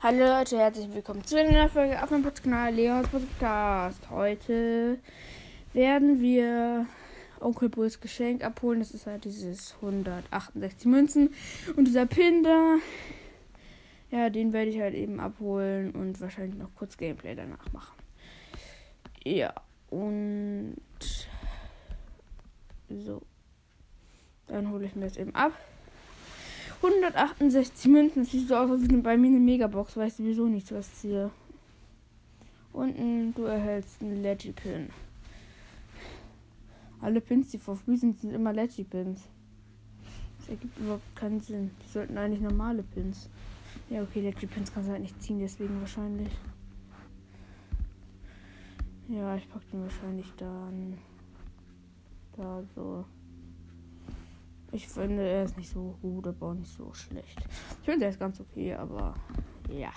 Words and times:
Hallo 0.00 0.20
Leute, 0.20 0.56
herzlich 0.56 0.94
willkommen 0.94 1.24
zu 1.24 1.36
einer 1.36 1.50
neuen 1.50 1.70
Folge 1.70 2.00
auf 2.00 2.12
meinem 2.12 2.22
Podcast, 2.22 2.76
Leons 2.76 3.08
Podcast. 3.08 4.10
Heute 4.10 5.00
werden 5.72 6.20
wir 6.20 6.86
Onkel 7.40 7.68
Bulls 7.68 8.00
Geschenk 8.00 8.44
abholen. 8.44 8.78
Das 8.78 8.92
ist 8.92 9.08
halt 9.08 9.24
dieses 9.24 9.74
168 9.74 10.86
Münzen. 10.86 11.34
Und 11.74 11.86
dieser 11.86 12.06
Pin 12.06 12.44
da, 12.44 12.76
ja, 14.12 14.30
den 14.30 14.52
werde 14.52 14.70
ich 14.70 14.78
halt 14.78 14.94
eben 14.94 15.18
abholen 15.18 15.90
und 15.90 16.20
wahrscheinlich 16.20 16.60
noch 16.60 16.72
kurz 16.76 16.96
Gameplay 16.96 17.34
danach 17.34 17.72
machen. 17.72 17.98
Ja, 19.24 19.52
und 19.90 20.76
so. 22.88 23.20
Dann 24.46 24.70
hole 24.70 24.86
ich 24.86 24.94
mir 24.94 25.06
das 25.06 25.16
eben 25.16 25.34
ab. 25.34 25.54
168 26.82 27.90
Münzen. 27.90 28.22
Das 28.22 28.32
sieht 28.32 28.48
so 28.48 28.56
aus, 28.56 28.70
als 28.70 28.88
wie 28.88 28.96
bei 28.96 29.16
mir 29.16 29.28
eine 29.28 29.40
Megabox. 29.40 29.96
Weiß 29.96 30.18
sowieso 30.18 30.46
nichts, 30.46 30.72
was 30.72 30.94
ziehe. 30.94 31.30
Und 32.72 33.32
du 33.34 33.44
erhältst 33.44 34.00
einen 34.02 34.22
Leggy-Pin. 34.22 34.90
Alle 37.00 37.20
Pins, 37.20 37.50
die 37.50 37.58
free 37.58 37.96
sind, 37.96 38.20
sind 38.20 38.32
immer 38.32 38.52
Leggy-Pins. 38.52 39.22
Das 40.38 40.48
ergibt 40.48 40.78
überhaupt 40.78 41.16
keinen 41.16 41.40
Sinn. 41.40 41.70
Die 41.84 41.88
sollten 41.92 42.16
eigentlich 42.18 42.40
normale 42.40 42.82
Pins. 42.82 43.28
Ja, 43.90 44.02
okay, 44.02 44.20
Leggy-Pins 44.20 44.72
kannst 44.72 44.88
du 44.88 44.92
halt 44.92 45.02
nicht 45.02 45.20
ziehen, 45.22 45.38
deswegen 45.38 45.80
wahrscheinlich. 45.80 46.28
Ja, 49.08 49.36
ich 49.36 49.48
pack 49.50 49.62
den 49.70 49.82
wahrscheinlich 49.82 50.30
dann 50.36 50.98
da 52.36 52.62
so. 52.74 53.04
Ich 54.70 54.86
finde, 54.86 55.22
er 55.26 55.44
ist 55.44 55.56
nicht 55.56 55.70
so 55.70 55.96
gut, 56.02 56.26
aber 56.26 56.48
auch 56.48 56.54
nicht 56.54 56.72
so 56.72 56.92
schlecht. 56.92 57.40
Ich 57.80 57.86
finde, 57.86 58.04
er 58.04 58.10
ist 58.10 58.20
ganz 58.20 58.38
okay, 58.40 58.74
aber 58.74 59.14
ja. 59.70 59.92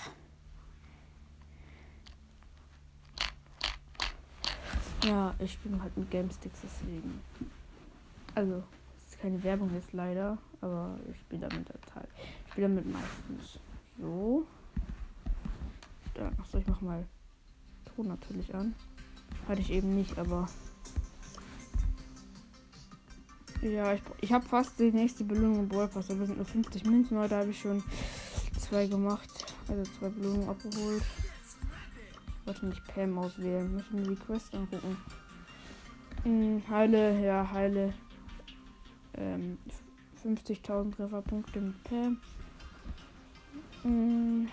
Ja, 5.03 5.33
ich 5.39 5.57
bin 5.59 5.81
halt 5.81 5.97
mit 5.97 6.09
Gamesticks, 6.09 6.59
deswegen. 6.63 7.21
Also, 8.35 8.63
es 8.97 9.13
ist 9.13 9.19
keine 9.19 9.43
Werbung 9.43 9.73
jetzt 9.73 9.91
leider, 9.93 10.37
aber 10.61 10.97
ich 11.11 11.19
spiele 11.19 11.49
damit 11.49 11.67
total. 11.67 12.07
Ich 12.45 12.51
spiele 12.51 12.67
damit 12.69 12.85
meistens 12.85 13.59
so. 13.99 14.45
Dann, 16.13 16.37
achso, 16.39 16.59
ich 16.59 16.67
mach 16.67 16.81
mal 16.81 17.05
Ton 17.95 18.07
natürlich 18.07 18.53
an. 18.53 18.73
Hatte 19.47 19.61
ich 19.61 19.71
eben 19.71 19.95
nicht, 19.95 20.17
aber 20.17 20.47
ja, 23.61 23.93
ich, 23.93 24.01
ich 24.21 24.33
habe 24.33 24.45
fast 24.45 24.79
die 24.79 24.91
nächste 24.91 25.23
Belohnung 25.23 25.59
im 25.59 25.69
Brawl. 25.69 25.89
Aber 25.93 26.01
sind 26.01 26.35
nur 26.35 26.45
50 26.45 26.85
Münzen. 26.85 27.17
Heute 27.17 27.35
habe 27.35 27.51
ich 27.51 27.59
schon 27.59 27.83
zwei 28.59 28.87
gemacht. 28.87 29.29
Also 29.67 29.83
zwei 29.99 30.09
Belohnungen 30.09 30.49
abgeholt. 30.49 31.03
Ich 32.39 32.47
wollte 32.47 32.65
nicht 32.65 32.87
Pam 32.87 33.17
auswählen. 33.17 33.75
Möchte 33.75 33.95
mir 33.95 34.03
die 34.03 34.15
Quest 34.15 34.53
angucken. 34.55 34.97
Hm, 36.23 36.61
heile, 36.69 37.23
ja, 37.23 37.49
heile. 37.51 37.93
Ähm, 39.15 39.57
50.000 40.23 40.95
Trefferpunkte 40.95 41.61
mit 41.61 41.83
Pam. 41.83 42.17
Hm. 43.83 44.49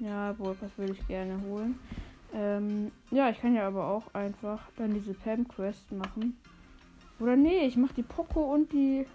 Ja, 0.00 0.32
Brawl 0.32 0.56
würde 0.76 0.92
ich 0.92 1.06
gerne 1.08 1.40
holen. 1.42 1.78
Ähm, 2.32 2.92
ja, 3.10 3.30
ich 3.30 3.40
kann 3.40 3.54
ja 3.54 3.66
aber 3.66 3.88
auch 3.88 4.14
einfach 4.14 4.60
dann 4.76 4.94
diese 4.94 5.14
Pam-Quest 5.14 5.92
machen. 5.92 6.36
Oder 7.20 7.36
nee, 7.36 7.66
ich 7.66 7.76
mache 7.76 7.94
die 7.94 8.02
Poco 8.02 8.54
und 8.54 8.72
die 8.72 9.06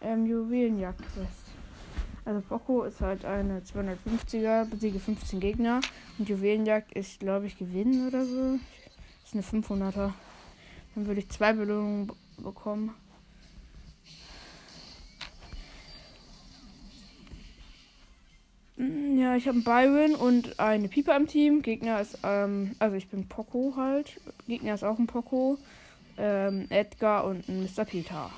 ähm, 0.00 0.26
Juwelenjagd-Quest. 0.26 1.44
Also 2.24 2.40
Poco 2.40 2.84
ist 2.84 3.00
halt 3.00 3.24
eine 3.24 3.60
250er, 3.60 4.64
besiege 4.64 4.98
15 4.98 5.40
Gegner. 5.40 5.80
Und 6.18 6.28
Juwelenjagd 6.28 6.92
ist, 6.92 7.20
glaube 7.20 7.46
ich, 7.46 7.58
gewinnen 7.58 8.08
oder 8.08 8.24
so. 8.24 8.58
Ist 9.24 9.34
eine 9.34 9.42
500er. 9.42 10.12
Dann 10.94 11.06
würde 11.06 11.20
ich 11.20 11.28
zwei 11.28 11.52
Belohnungen 11.52 12.10
bekommen. 12.38 12.94
Mm, 18.76 19.18
ja, 19.18 19.36
ich 19.36 19.46
habe 19.46 19.56
einen 19.56 19.64
Byron 19.64 20.14
und 20.14 20.58
eine 20.58 20.88
Pieper 20.88 21.16
im 21.16 21.26
Team. 21.26 21.62
Gegner 21.62 22.00
ist, 22.00 22.18
ähm, 22.24 22.74
also 22.78 22.96
ich 22.96 23.08
bin 23.08 23.28
Poco 23.28 23.74
halt. 23.76 24.20
Gegner 24.46 24.74
ist 24.74 24.84
auch 24.84 24.98
ein 24.98 25.06
Poco. 25.06 25.58
Ähm, 26.16 26.66
Edgar 26.70 27.24
und 27.24 27.48
ein 27.48 27.64
Mr. 27.64 27.84
Peter. 27.84 28.30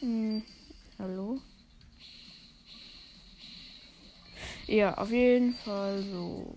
Hm, 0.00 0.42
hallo? 0.98 1.38
Ja, 4.66 4.94
auf 4.94 5.10
jeden 5.10 5.54
Fall 5.54 6.02
so. 6.02 6.56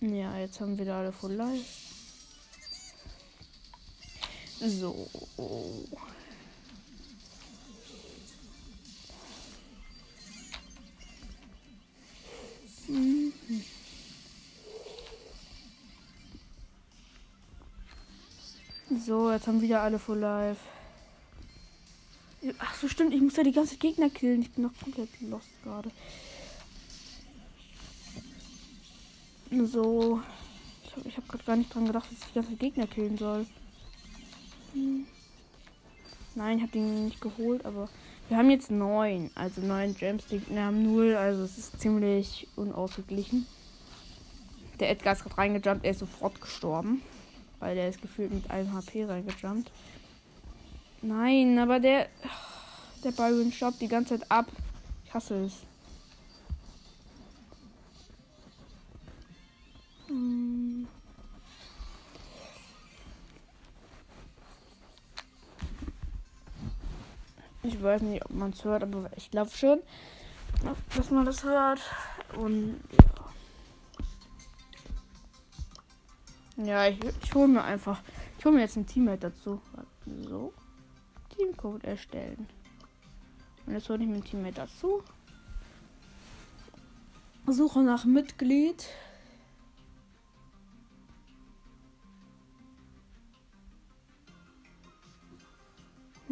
Ja, 0.00 0.38
jetzt 0.38 0.60
haben 0.60 0.76
wir 0.78 0.84
da 0.84 1.00
alle 1.00 1.12
voll 1.12 1.32
live. 1.32 1.90
So. 4.60 5.08
So, 19.06 19.30
jetzt 19.30 19.46
haben 19.46 19.62
wieder 19.62 19.82
alle 19.82 19.98
Full 19.98 20.18
Life. 20.18 20.60
Ach 22.58 22.74
so, 22.74 22.88
stimmt. 22.88 23.14
Ich 23.14 23.20
muss 23.20 23.36
ja 23.36 23.44
die 23.44 23.52
ganze 23.52 23.76
Gegner 23.76 24.10
killen. 24.10 24.42
Ich 24.42 24.50
bin 24.50 24.64
noch 24.64 24.76
komplett 24.82 25.08
lost 25.20 25.48
gerade. 25.62 25.90
So. 29.50 30.20
Ich 30.84 31.16
habe 31.16 31.16
hab 31.16 31.28
gerade 31.28 31.44
gar 31.44 31.56
nicht 31.56 31.72
dran 31.72 31.86
gedacht, 31.86 32.10
dass 32.10 32.18
ich 32.18 32.26
die 32.26 32.34
ganze 32.34 32.56
Gegner 32.56 32.86
killen 32.86 33.16
soll. 33.16 33.46
Hm. 34.72 35.06
Nein, 36.34 36.58
ich 36.58 36.62
habe 36.62 36.72
den 36.72 37.06
nicht 37.06 37.20
geholt, 37.20 37.64
aber 37.64 37.88
wir 38.30 38.36
haben 38.36 38.50
jetzt 38.50 38.70
neun. 38.70 39.28
Also 39.34 39.60
neun 39.60 39.96
Gems, 39.96 40.24
die 40.26 40.40
haben 40.56 40.84
null. 40.84 41.16
Also 41.16 41.42
es 41.42 41.58
ist 41.58 41.80
ziemlich 41.80 42.46
unausgeglichen. 42.54 43.44
Der 44.78 44.90
Edgar 44.90 45.14
ist 45.14 45.24
gerade 45.24 45.36
reingejumpt, 45.36 45.84
er 45.84 45.90
ist 45.90 45.98
sofort 45.98 46.40
gestorben. 46.40 47.02
Weil 47.58 47.74
der 47.74 47.88
ist 47.88 48.00
gefühlt 48.00 48.32
mit 48.32 48.48
einem 48.48 48.72
HP 48.72 49.04
reingejumpt. 49.04 49.70
Nein, 51.02 51.58
aber 51.58 51.80
der. 51.80 52.08
Der 53.02 53.12
Byron 53.12 53.50
stoppt 53.50 53.80
die 53.80 53.88
ganze 53.88 54.18
Zeit 54.18 54.30
ab. 54.30 54.46
Ich 55.06 55.14
hasse 55.14 55.46
es. 55.46 55.54
Hm. 60.06 60.86
Ich 67.62 67.82
weiß 67.82 68.02
nicht, 68.02 68.24
ob 68.24 68.30
man 68.30 68.50
es 68.50 68.64
hört, 68.64 68.82
aber 68.82 69.10
ich 69.16 69.30
glaube 69.30 69.50
schon, 69.50 69.80
dass 70.96 71.10
man 71.10 71.26
das 71.26 71.44
hört. 71.44 71.80
Und 72.36 72.80
ja. 76.56 76.86
Ich, 76.88 76.98
ich 77.22 77.34
hole 77.34 77.48
mir 77.48 77.62
einfach. 77.62 78.00
Ich 78.38 78.44
hole 78.44 78.54
mir 78.54 78.62
jetzt 78.62 78.76
ein 78.76 78.86
Teammate 78.86 79.30
dazu. 79.30 79.60
So. 80.28 80.52
Teamcode 81.36 81.84
erstellen. 81.84 82.46
Und 83.66 83.74
jetzt 83.74 83.88
hole 83.88 84.02
ich 84.02 84.08
mir 84.08 84.16
ein 84.16 84.24
Teammate 84.24 84.54
dazu. 84.54 85.02
Suche 87.46 87.82
nach 87.82 88.04
Mitglied. 88.04 88.86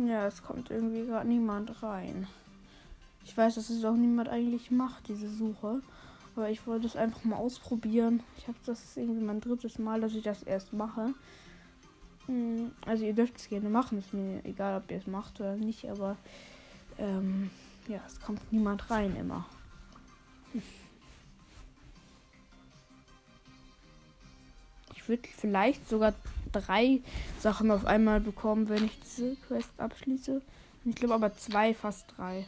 Ja, 0.06 0.26
es 0.28 0.42
kommt 0.44 0.70
irgendwie 0.70 1.04
gerade 1.06 1.26
niemand 1.26 1.82
rein. 1.82 2.28
Ich 3.24 3.36
weiß, 3.36 3.56
dass 3.56 3.68
es 3.68 3.84
auch 3.84 3.96
niemand 3.96 4.28
eigentlich 4.28 4.70
macht, 4.70 5.08
diese 5.08 5.28
Suche. 5.28 5.82
Aber 6.36 6.50
ich 6.50 6.64
wollte 6.68 6.86
es 6.86 6.94
einfach 6.94 7.24
mal 7.24 7.36
ausprobieren. 7.36 8.22
Ich 8.36 8.46
habe 8.46 8.58
das 8.64 8.96
irgendwie 8.96 9.24
mein 9.24 9.40
drittes 9.40 9.78
Mal, 9.80 10.00
dass 10.00 10.14
ich 10.14 10.22
das 10.22 10.44
erst 10.44 10.72
mache. 10.72 11.14
Hm, 12.26 12.70
also 12.86 13.04
ihr 13.04 13.12
dürft 13.12 13.38
es 13.38 13.48
gerne 13.48 13.68
machen. 13.68 13.98
Ist 13.98 14.14
mir 14.14 14.44
egal, 14.44 14.80
ob 14.80 14.88
ihr 14.88 14.98
es 14.98 15.08
macht 15.08 15.40
oder 15.40 15.56
nicht. 15.56 15.90
Aber 15.90 16.16
ähm, 16.96 17.50
ja, 17.88 18.00
es 18.06 18.20
kommt 18.20 18.52
niemand 18.52 18.88
rein 18.90 19.16
immer. 19.16 19.46
Ich 24.94 25.08
würde 25.08 25.28
vielleicht 25.36 25.88
sogar 25.88 26.14
drei 26.52 27.00
Sachen 27.40 27.70
auf 27.70 27.84
einmal 27.84 28.20
bekommen, 28.20 28.68
wenn 28.68 28.84
ich 28.84 28.98
diese 29.00 29.36
Quest 29.36 29.70
abschließe. 29.78 30.42
Ich 30.84 30.94
glaube 30.94 31.14
aber 31.14 31.34
zwei, 31.34 31.74
fast 31.74 32.06
drei. 32.16 32.46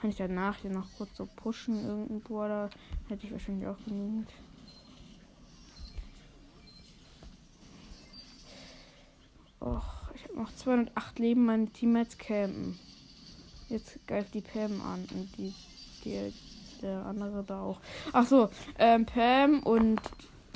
Kann 0.00 0.10
ich 0.10 0.16
danach 0.16 0.56
hier 0.56 0.70
noch 0.70 0.86
kurz 0.96 1.16
so 1.16 1.26
pushen 1.36 1.84
irgendwo 1.84 2.42
oder 2.44 2.70
hätte 3.08 3.26
ich 3.26 3.32
wahrscheinlich 3.32 3.66
auch 3.66 3.76
genügend. 3.84 4.30
Och, 9.60 10.10
ich 10.14 10.24
habe 10.24 10.36
noch 10.36 10.54
208 10.54 11.18
Leben. 11.18 11.44
Meine 11.44 11.68
Teammates 11.68 12.16
campen. 12.16 12.78
Jetzt 13.68 13.98
greift 14.06 14.32
die 14.34 14.40
Pam 14.40 14.80
an 14.80 15.06
und 15.12 15.36
die, 15.36 15.54
die 16.04 16.32
der 16.80 17.04
andere 17.04 17.44
da 17.44 17.60
auch. 17.60 17.80
Ach 18.12 18.26
so, 18.26 18.48
ähm, 18.78 19.06
Pam 19.06 19.62
und 19.62 20.00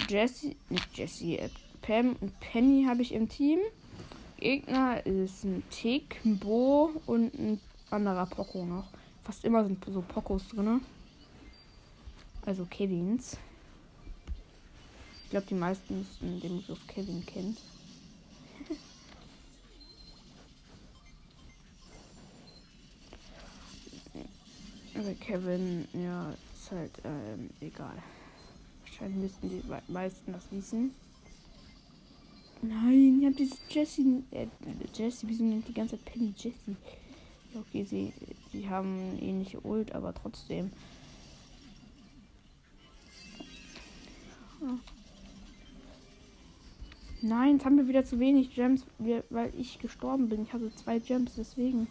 Jesse, 0.08 0.56
nicht 0.69 0.96
Jesse, 0.96 1.38
äh, 1.38 1.50
Pam 1.84 2.16
und 2.20 2.40
Penny 2.40 2.86
habe 2.88 3.02
ich 3.02 3.12
im 3.12 3.28
Team. 3.28 3.58
Gegner 4.38 5.04
ist 5.04 5.44
ein 5.44 5.62
Tick, 5.70 6.19
ein 6.25 6.38
Bo 6.38 6.92
und 7.04 7.34
ein 7.34 7.60
anderer 7.90 8.25
Poco 8.25 8.64
noch. 8.64 8.88
Fast 9.22 9.44
immer 9.44 9.62
sind 9.64 9.84
so 9.84 10.00
Pocos 10.00 10.48
drin. 10.48 10.81
Also 12.46 12.64
Kevins. 12.64 13.36
Ich 15.25 15.31
glaube, 15.31 15.46
die 15.46 15.54
meisten 15.54 15.98
müssten 15.98 16.40
den 16.40 16.60
Begriff 16.60 16.86
Kevin 16.86 17.26
kennen. 17.26 17.54
Aber 24.94 25.12
Kevin, 25.20 25.86
ja, 25.92 26.31
ist 26.31 26.70
halt 26.70 26.92
ähm, 27.04 27.50
egal. 27.60 28.02
Wahrscheinlich 28.86 29.16
müssten 29.19 29.50
die 29.50 29.62
meisten 29.92 30.32
das 30.32 30.50
wissen. 30.50 30.94
Nein, 32.69 33.20
ich 33.20 33.26
hab 33.26 33.37
dieses 33.37 33.58
Jessie. 33.69 34.25
Äh, 34.31 34.46
Jessie, 34.94 35.26
wieso 35.28 35.44
nennt 35.44 35.69
die 35.69 35.75
ganze 35.75 35.96
Zeit 35.96 36.05
Penny 36.06 36.32
Jessie? 36.37 36.76
Okay, 37.55 37.84
sie, 37.84 38.12
sie 38.52 38.69
haben 38.69 39.19
ähnliche 39.20 39.61
Ult, 39.61 39.93
aber 39.93 40.14
trotzdem. 40.14 40.70
Nein, 47.20 47.56
jetzt 47.56 47.64
haben 47.64 47.76
wir 47.76 47.87
wieder 47.87 48.05
zu 48.05 48.19
wenig 48.19 48.55
Gems, 48.55 48.84
weil 49.31 49.52
ich 49.58 49.78
gestorben 49.78 50.28
bin. 50.28 50.43
Ich 50.43 50.52
hatte 50.52 50.75
zwei 50.75 50.99
Gems, 50.99 51.34
deswegen. 51.37 51.87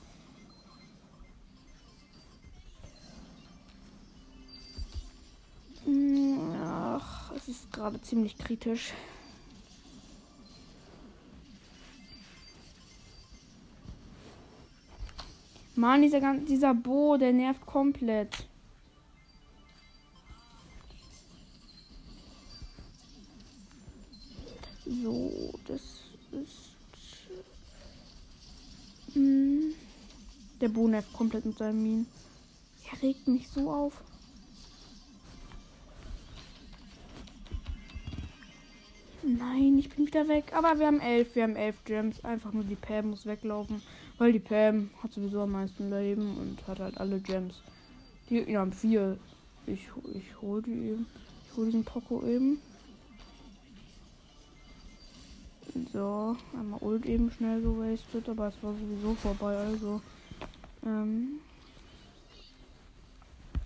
Ach, 6.64 7.32
es 7.36 7.48
ist 7.48 7.72
gerade 7.72 8.02
ziemlich 8.02 8.38
kritisch. 8.38 8.94
Mann, 15.84 16.02
dieser, 16.02 16.34
dieser 16.36 16.74
Bo, 16.74 17.18
der 17.18 17.34
nervt 17.34 17.66
komplett. 17.66 18.48
So, 24.86 25.54
das 25.68 25.82
ist. 26.32 26.78
Mh, 29.14 29.16
hm, 29.16 29.74
der 30.62 30.70
Bo 30.70 30.88
nervt 30.88 31.12
komplett 31.12 31.46
mit 31.46 31.58
seinem 31.58 31.84
Minen. 31.84 32.08
Er 32.90 33.02
regt 33.02 33.28
mich 33.28 33.50
so 33.50 33.70
auf. 33.70 34.02
Nein, 39.22 39.78
ich 39.78 39.90
bin 39.90 40.08
wieder 40.08 40.30
weg. 40.30 40.54
Aber 40.54 40.80
wir 40.80 40.88
haben 40.88 41.02
elf. 41.02 41.36
Wir 41.36 41.44
haben 41.44 41.58
elf 41.58 41.84
Gems. 41.84 42.24
Einfach 42.24 42.54
nur 42.54 42.64
die 42.64 42.76
Pam 42.76 43.10
muss 43.10 43.26
weglaufen. 43.26 43.82
Weil 44.18 44.34
die 44.34 44.40
Pam 44.40 44.90
hat 45.02 45.12
sowieso 45.14 45.42
am 45.42 45.52
meisten 45.52 45.90
Leben 45.90 46.38
und 46.38 46.68
hat 46.68 46.80
halt 46.80 46.98
alle 46.98 47.20
Gems. 47.20 47.62
Die 48.30 48.36
Gegner 48.36 48.60
haben 48.60 48.74
vier. 48.74 49.18
Ich, 49.66 49.90
ich 50.14 50.42
hole 50.42 50.62
die 50.62 50.72
eben. 50.72 51.06
Ich 51.50 51.58
hole 51.58 51.68
diesen 51.68 51.84
Poco 51.84 52.24
eben. 52.26 52.60
So, 55.92 56.36
einmal 56.58 56.80
Ult 56.82 57.06
eben 57.06 57.32
schnell 57.32 57.62
gewastet, 57.62 58.30
aber 58.30 58.50
es 58.50 58.56
war 58.62 58.74
sowieso 58.74 59.16
vorbei, 59.16 59.58
also. 59.58 60.02
Ähm, 60.86 61.40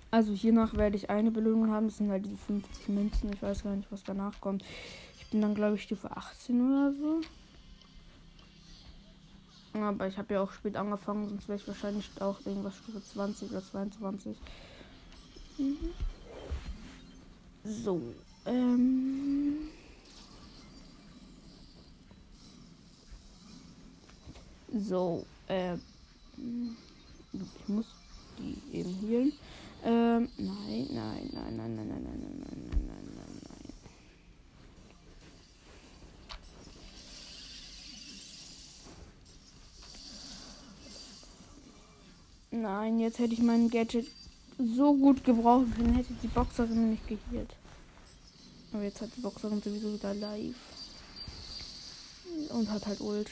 also 0.10 0.32
hiernach 0.32 0.74
werde 0.76 0.96
ich 0.96 1.10
eine 1.10 1.32
Belohnung 1.32 1.70
haben. 1.70 1.88
Das 1.88 1.98
sind 1.98 2.10
halt 2.10 2.26
die 2.26 2.38
50 2.48 2.90
Münzen. 2.90 3.34
Ich 3.34 3.42
weiß 3.42 3.64
gar 3.64 3.76
nicht, 3.76 3.92
was 3.92 4.04
danach 4.04 4.40
kommt. 4.40 4.64
Ich 5.20 5.28
bin 5.30 5.42
dann, 5.42 5.54
glaube 5.54 5.76
ich, 5.76 5.84
Stufe 5.84 6.16
18 6.16 6.62
oder 6.62 6.94
so. 6.94 7.22
Aber 9.84 10.08
ich 10.08 10.18
habe 10.18 10.34
ja 10.34 10.42
auch 10.42 10.52
spät 10.52 10.76
angefangen, 10.76 11.30
sonst 11.30 11.48
wäre 11.48 11.60
ich 11.60 11.68
wahrscheinlich 11.68 12.10
auch 12.20 12.40
irgendwas 12.46 12.76
Stufe 12.78 13.04
20 13.04 13.52
oder 13.52 13.64
22. 13.64 14.38
Mhm. 15.58 15.78
So. 17.64 18.02
Ähm. 18.46 19.70
So. 24.74 25.26
Äh. 25.48 25.76
Ich 27.34 27.68
muss 27.68 27.88
die 28.38 28.62
eben 28.78 28.94
healen. 29.02 29.34
Ähm. 29.84 30.30
Nein, 30.38 30.88
nein, 30.92 31.30
nein, 31.34 31.58
nein, 31.58 31.76
nein, 31.76 31.88
nein, 31.88 32.04
nein, 32.04 32.04
nein, 32.04 32.70
nein, 32.70 32.77
nein, 42.52 43.00
jetzt 43.00 43.20
hätte 43.20 43.34
ich 43.34 43.42
mein 43.42 43.70
Gadget 43.70 44.08
so 44.58 44.96
gut 44.96 45.24
gebraucht, 45.24 45.68
dann 45.78 45.94
hätte 45.94 46.14
die 46.22 46.28
Boxerin 46.28 46.92
nicht 46.92 47.08
geheilt. 47.08 47.56
Aber 48.74 48.84
jetzt 48.84 49.02
hat 49.02 49.10
die 49.16 49.22
Boxerin 49.22 49.62
sowieso 49.62 49.94
wieder 49.94 50.14
live. 50.14 50.56
Und 52.50 52.70
hat 52.70 52.86
halt 52.86 53.02
Ult. 53.02 53.30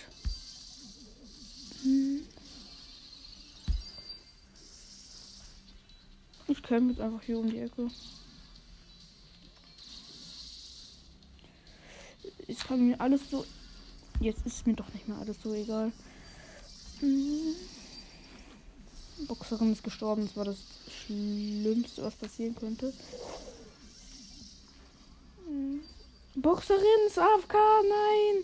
Hm. 1.84 2.22
Ich 6.48 6.62
kämpfe 6.64 6.92
jetzt 6.92 7.02
einfach 7.02 7.22
hier 7.24 7.40
um 7.40 7.50
die 7.50 7.60
Ecke. 7.60 7.90
Es 12.48 12.60
kann 12.60 12.88
mir 12.88 13.00
alles 13.02 13.30
so. 13.30 13.46
Jetzt 14.20 14.46
ist 14.46 14.66
mir 14.66 14.74
doch 14.74 14.92
nicht 14.94 15.08
mehr 15.08 15.18
alles 15.18 15.38
so 15.42 15.54
egal. 15.54 15.92
Hm. 17.00 17.56
Boxerin 19.28 19.72
ist 19.72 19.84
gestorben. 19.84 20.26
Das 20.26 20.38
war 20.38 20.46
das 20.46 20.58
Schlimmste, 20.90 22.04
was 22.04 22.16
passieren 22.16 22.56
könnte. 22.56 22.94
Hm. 25.48 25.82
Boxerin 26.36 27.08
ist 27.08 27.20
AFK. 27.20 27.54
Nein. 27.54 28.44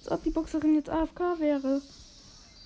Als 0.00 0.12
ob 0.12 0.22
die 0.22 0.30
Boxerin 0.30 0.74
jetzt 0.74 0.90
AFK 0.90 1.38
wäre. 1.38 1.82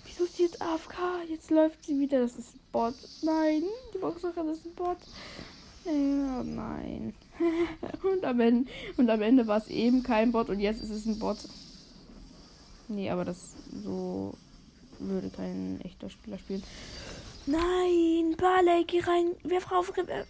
Wieso 0.05 0.25
ist 0.25 0.37
sie 0.37 0.45
jetzt 0.45 0.61
AFK? 0.61 0.97
Jetzt 1.29 1.51
läuft 1.51 1.85
sie 1.85 1.99
wieder. 1.99 2.21
Das 2.21 2.37
ist 2.37 2.55
ein 2.55 2.61
Bot. 2.73 2.95
Nein. 3.23 3.65
Die 3.95 3.99
Boxerin 3.99 4.49
ist 4.49 4.65
ein 4.65 4.75
Bot. 4.75 4.99
Ja, 5.85 6.43
nein. 6.43 7.15
und, 8.03 8.25
am 8.25 8.41
Ende, 8.41 8.71
und 8.97 9.11
am 9.11 9.23
Ende 9.23 9.47
war 9.47 9.59
es 9.59 9.69
eben 9.69 10.03
kein 10.03 10.33
Bot 10.33 10.49
und 10.49 10.61
jetzt 10.61 10.83
ist 10.83 10.91
es 10.91 11.05
ein 11.05 11.19
Bot. 11.19 11.39
Nee, 12.89 13.11
aber 13.11 13.25
das 13.25 13.53
so 13.83 14.35
würde 15.09 15.31
kein 15.31 15.81
echter 15.83 16.11
Spieler 16.11 16.39
spielen. 16.39 16.63
Nein, 17.47 18.37
Barley, 18.39 18.85
geh 18.85 19.01
rein. 19.01 19.33
Wer 19.43 19.61
Frau 19.61 19.81
auf. 19.81 19.91
Äh, 19.97 20.25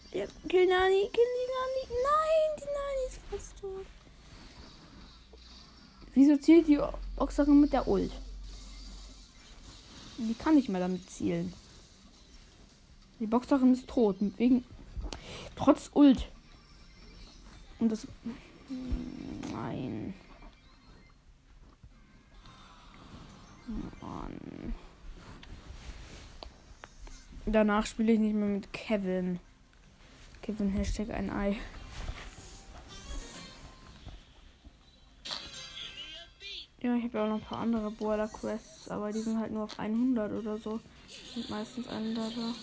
kill 0.49 0.67
Nani, 0.67 1.09
kill 1.13 1.25
die 1.35 1.49
Nani. 1.55 1.83
Nein, 1.89 2.51
die 2.59 2.65
Nani 2.65 3.07
ist 3.09 3.21
fast 3.31 3.61
tot. 3.61 3.87
Wieso 6.15 6.37
zielt 6.37 6.69
die 6.69 6.81
Boxerin 7.17 7.61
mit 7.61 7.73
der 7.73 7.87
Ult? 7.89 8.13
Die 10.19 10.35
kann 10.35 10.55
nicht 10.55 10.69
mehr 10.69 10.81
damit 10.81 11.09
zielen. 11.11 11.53
Die 13.21 13.27
Boxerin 13.27 13.73
ist 13.73 13.89
tot. 13.89 14.17
Wegen. 14.37 14.65
Trotz 15.57 15.91
Ult. 15.95 16.29
Und 17.79 17.91
das. 17.91 18.07
Nein. 19.53 20.15
Danach 27.47 27.85
spiele 27.87 28.13
ich 28.13 28.19
nicht 28.19 28.35
mehr 28.35 28.49
mit 28.49 28.73
Kevin. 28.73 29.39
Kevin 30.41 30.71
Hashtag 30.71 31.11
ein 31.11 31.31
Ei. 31.31 31.57
Ja, 36.83 36.97
ich 36.97 37.05
habe 37.05 37.19
ja 37.19 37.25
auch 37.25 37.29
noch 37.29 37.37
ein 37.37 37.41
paar 37.41 37.61
andere 37.61 37.91
Border 37.91 38.29
Quests, 38.29 38.89
aber 38.89 39.13
die 39.13 39.21
sind 39.21 39.39
halt 39.39 39.53
nur 39.53 39.65
auf 39.65 39.79
100 39.79 40.33
oder 40.33 40.59
so. 40.59 40.81
Sind 41.35 41.49
meistens 41.51 41.87
100 41.87 42.37
da. 42.37 42.55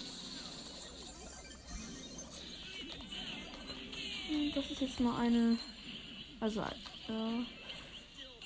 Hm, 4.29 4.51
das 4.53 4.71
ist 4.71 4.81
jetzt 4.81 4.99
mal 4.99 5.19
eine. 5.19 5.57
Also, 6.39 6.61
ja. 6.61 7.45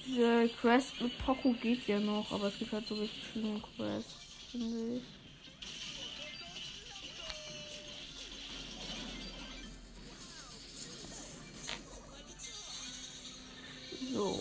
Diese 0.06 0.50
Quest 0.62 1.01
mit 1.01 1.18
Poco 1.25 1.54
geht 1.54 1.88
ja 1.88 2.00
noch, 2.00 2.32
aber 2.32 2.48
es 2.48 2.60
gibt 2.60 2.72
halt 2.72 2.88
so 2.88 2.96
richtig 2.96 3.24
viele 3.34 3.60
Quests, 3.75 4.15
finde 4.51 4.98
ich. 4.98 5.25
So. 14.15 14.34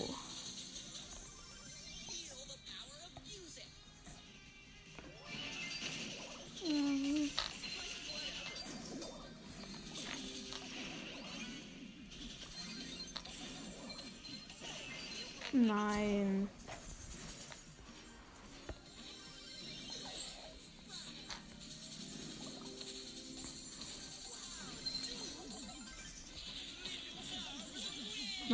Nein. 15.52 16.48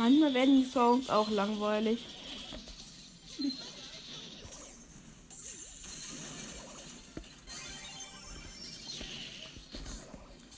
Manchmal 0.01 0.33
werden 0.33 0.63
die 0.63 0.67
Songs 0.67 1.11
auch 1.11 1.29
langweilig. 1.29 2.03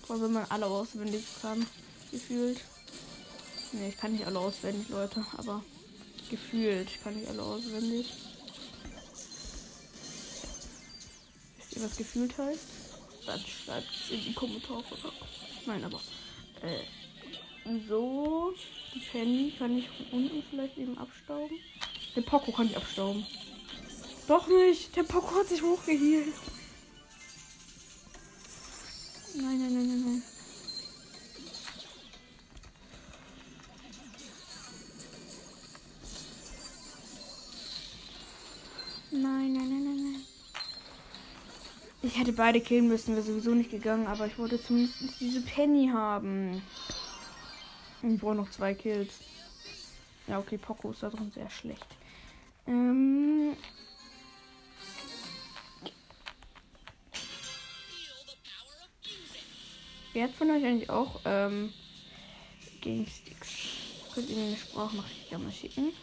Vor 0.04 0.22
wenn 0.22 0.32
man 0.32 0.46
alle 0.48 0.66
auswendig 0.66 1.26
kann, 1.42 1.68
gefühlt. 2.10 2.62
Ne, 3.74 3.90
ich 3.90 3.98
kann 3.98 4.14
nicht 4.14 4.26
alle 4.26 4.40
auswendig, 4.40 4.88
Leute, 4.88 5.26
aber 5.38 5.62
gefühlt 6.30 6.88
kann 7.04 7.22
ich 7.22 7.28
alle 7.28 7.42
auswendig. 7.42 8.14
Wisst 11.58 11.76
ihr, 11.76 11.84
was 11.84 11.98
gefühlt 11.98 12.38
heißt? 12.38 12.68
Dann 13.26 13.42
schreibt 13.42 13.90
es 13.92 14.10
in 14.10 14.22
die 14.22 14.34
Kommentare. 14.34 14.86
Nein, 15.66 15.84
aber. 15.84 16.00
Äh, 16.62 17.03
so. 17.88 18.54
Die 18.94 19.00
Penny 19.00 19.54
kann 19.58 19.78
ich 19.78 19.88
von 19.88 20.06
unten 20.12 20.44
vielleicht 20.50 20.78
eben 20.78 20.98
abstauben. 20.98 21.58
Der 22.16 22.22
Poco 22.22 22.52
kann 22.52 22.68
ich 22.68 22.78
abstauben. 22.78 23.26
Doch 24.28 24.48
nicht. 24.48 24.96
Der 24.96 25.04
Poco 25.04 25.36
hat 25.36 25.48
sich 25.48 25.62
hochgehielt. 25.62 26.34
Nein, 29.36 29.60
nein, 29.60 29.74
nein, 29.74 29.88
nein, 29.88 30.04
nein. 30.06 30.24
Nein, 39.12 39.54
nein, 39.54 39.70
nein, 39.70 39.84
nein, 39.84 40.04
nein. 40.04 40.22
Ich 42.02 42.18
hätte 42.18 42.34
beide 42.34 42.62
killen 42.62 42.88
müssen, 42.88 43.16
wäre 43.16 43.26
sowieso 43.26 43.52
nicht 43.52 43.72
gegangen, 43.72 44.08
aber 44.08 44.28
ich 44.28 44.38
wollte 44.38 44.62
zumindest 44.62 45.20
diese 45.20 45.42
Penny 45.42 45.90
haben. 45.94 46.62
Ich 48.04 48.20
brauche 48.20 48.36
noch 48.36 48.52
zwei 48.52 48.74
Kills. 48.74 49.14
Ja, 50.28 50.40
okay, 50.40 50.58
Poco 50.58 50.92
ist 50.92 51.02
da 51.04 51.10
drin 51.10 51.32
sehr 51.32 51.50
schlecht. 51.50 51.88
Ähm. 52.68 53.56
Wer 60.12 60.26
hat 60.26 60.36
von 60.36 60.52
euch 60.52 60.64
eigentlich 60.64 60.90
auch 60.90 61.22
ähm, 61.26 61.74
Gamesticks? 62.82 63.50
Könnt 64.14 64.30
ihr 64.30 64.36
mir 64.36 64.48
eine 64.48 64.58
Sprachnachricht 64.58 65.30
gerne 65.30 65.46
mal 65.46 65.54
schicken? 65.54 65.94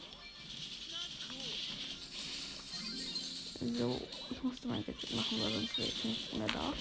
So, 3.60 4.00
ich 4.30 4.42
musste 4.42 4.68
mein 4.68 4.84
Gadget 4.84 5.14
machen, 5.14 5.38
weil 5.42 5.52
sonst 5.52 5.78
wäre 5.78 5.88
ich 5.88 6.04
nicht 6.04 6.34
mehr 6.34 6.48
da. 6.48 6.72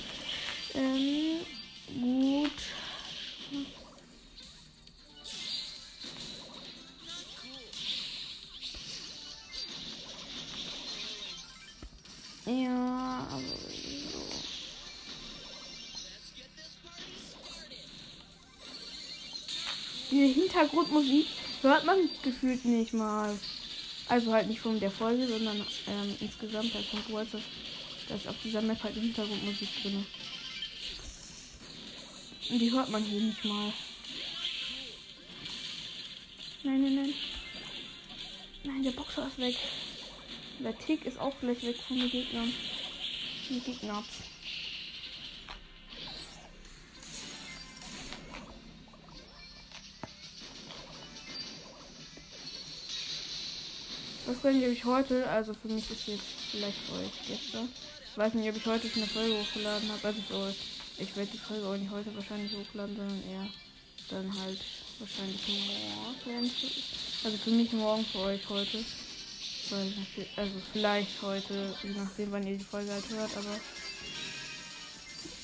Ähm, 0.75 1.39
gut. 2.01 2.51
Ja, 12.49 13.27
aber 13.29 13.41
so. 13.41 14.25
Diese 20.09 20.33
Hintergrundmusik 20.33 21.27
hört 21.61 21.85
man 21.85 22.09
gefühlt 22.23 22.65
nicht 22.65 22.93
mal. 22.93 23.37
Also 24.07 24.33
halt 24.33 24.47
nicht 24.47 24.61
von 24.61 24.79
der 24.79 24.89
Folge, 24.89 25.27
sondern 25.27 25.57
ähm, 25.57 26.15
insgesamt 26.19 26.73
halt 26.73 26.85
von 26.85 27.13
World 27.13 27.35
of 27.35 27.41
da 28.07 28.15
ist 28.15 28.27
auf 28.27 28.35
dieser 28.43 28.63
Map 28.63 28.81
halt 28.81 28.95
Hintergrundmusik 28.95 29.69
drin. 29.83 30.03
Und 32.49 32.59
die 32.59 32.71
hört 32.71 32.89
man 32.89 33.03
hier 33.03 33.21
nicht 33.21 33.45
mal. 33.45 33.71
Nein, 36.63 36.81
nein, 36.81 36.95
nein. 36.95 37.13
Nein, 38.63 38.83
der 38.83 38.91
Boxer 38.91 39.27
ist 39.27 39.37
weg. 39.37 39.55
Der 40.59 40.77
Tick 40.77 41.05
ist 41.05 41.17
auch 41.19 41.33
gleich 41.39 41.63
weg 41.63 41.77
von 41.87 41.97
den 41.97 42.09
Gegnern. 42.09 42.53
Die 43.49 43.59
Gegner. 43.61 44.03
Weiß 54.25 54.53
nicht, 54.53 54.65
ob 54.65 54.71
ich 54.71 54.85
heute, 54.85 55.27
also 55.29 55.53
für 55.53 55.69
mich 55.69 55.89
ist 55.89 56.07
jetzt 56.07 56.23
vielleicht 56.51 56.77
für 56.77 56.93
euch 56.93 57.11
gestern. 57.27 57.69
Ich 58.11 58.17
weiß 58.17 58.33
nicht, 58.33 58.49
ob 58.49 58.57
ich 58.57 58.65
heute 58.65 58.89
schon 58.89 59.03
eine 59.03 59.11
Folge 59.11 59.39
hochgeladen 59.39 59.89
habe. 59.89 60.07
Also 60.07 60.21
für 60.21 60.35
euch. 60.35 60.55
Ich 60.97 61.15
werde 61.15 61.31
die 61.31 61.37
Folge 61.37 61.65
auch 61.65 61.77
nicht 61.77 61.89
heute 61.89 62.13
wahrscheinlich 62.15 62.53
hochladen, 62.53 62.97
sondern 62.97 63.23
eher 63.23 63.47
dann 64.09 64.39
halt 64.41 64.59
wahrscheinlich 64.99 65.41
morgen. 65.47 66.51
Also 67.23 67.37
für 67.37 67.51
mich 67.51 67.71
morgen, 67.71 68.05
für 68.05 68.19
euch 68.19 68.49
heute. 68.49 68.83
Also 69.71 70.61
vielleicht 70.73 71.21
heute, 71.21 71.75
je 71.83 71.91
nachdem, 71.91 72.31
wann 72.31 72.47
ihr 72.47 72.57
die 72.57 72.63
Folge 72.63 72.91
halt 72.91 73.07
hört, 73.09 73.37
aber. 73.37 73.59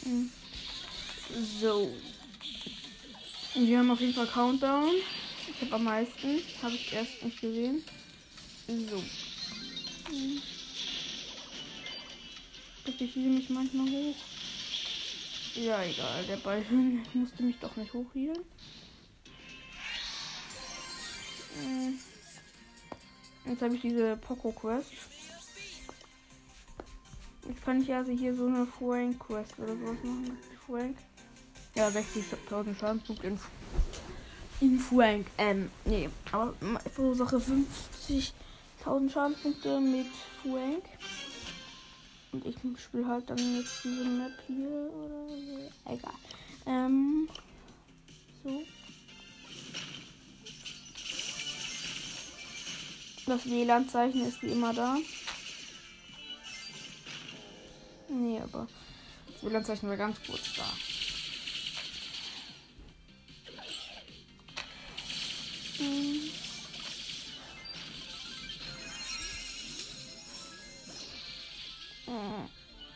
Hm. 0.04 0.32
So. 1.62 1.94
Wir 3.54 3.80
haben 3.80 3.92
auf 3.92 4.00
jeden 4.00 4.16
Fall 4.16 4.28
Countdown. 4.28 4.96
Ich 5.48 5.62
habe 5.62 5.76
am 5.76 5.84
meisten. 5.84 6.42
Habe 6.64 6.74
ich 6.74 6.92
erst 6.92 7.24
nicht 7.24 7.40
gesehen. 7.40 7.84
So. 8.68 9.04
Hm. 10.10 10.42
Bitte 12.84 13.04
ich 13.04 13.16
mich 13.16 13.50
manchmal 13.50 13.90
hoch. 13.90 14.16
Ja, 15.54 15.84
egal. 15.84 16.24
Der 16.28 16.38
Ball 16.38 16.66
musste 17.14 17.44
mich 17.44 17.58
doch 17.60 17.76
nicht 17.76 17.94
hochhielen. 17.94 18.40
Hm. 21.62 22.00
Jetzt 23.48 23.62
habe 23.62 23.76
ich 23.76 23.82
diese 23.82 24.18
Poco 24.18 24.52
Quest. 24.52 24.92
Jetzt 27.48 27.64
kann 27.64 27.82
ich 27.82 27.94
also 27.94 28.12
hier 28.12 28.36
so 28.36 28.48
eine 28.48 28.66
Frank 28.66 29.20
Quest 29.20 29.54
oder 29.60 29.76
sowas 29.76 29.98
machen. 30.04 30.38
Frank. 30.66 30.98
Ja, 31.76 31.90
60.000 31.90 32.80
Schadenspunkte 32.80 33.28
in, 33.28 33.40
in 34.62 34.80
Frank. 34.80 35.28
Ähm, 35.38 35.70
nee, 35.84 36.10
aber 36.32 36.54
verursache 36.92 37.38
50.000 37.38 39.12
Schadenspunkte 39.12 39.80
mit 39.80 40.08
Frank. 40.42 40.86
Und 42.32 42.46
ich 42.46 42.56
spiele 42.82 43.08
halt 43.08 43.30
dann 43.30 43.38
jetzt 43.38 43.84
diese 43.84 44.04
Map 44.04 44.34
hier 44.48 44.92
oder 44.92 45.28
so. 45.30 45.94
Egal. 45.94 46.14
Ähm, 46.66 47.30
so. 48.44 48.64
Das 53.26 53.46
WLAN-Zeichen 53.50 54.28
ist 54.28 54.42
wie 54.44 54.52
immer 54.52 54.74
da. 54.74 54.98
Nee, 58.08 58.40
aber 58.40 58.68
das 59.32 59.44
WLAN-Zeichen 59.44 59.90
war 59.90 59.98
ganz 59.98 60.18
kurz 60.26 60.54
da. 60.56 60.64
Hm. 65.78 66.30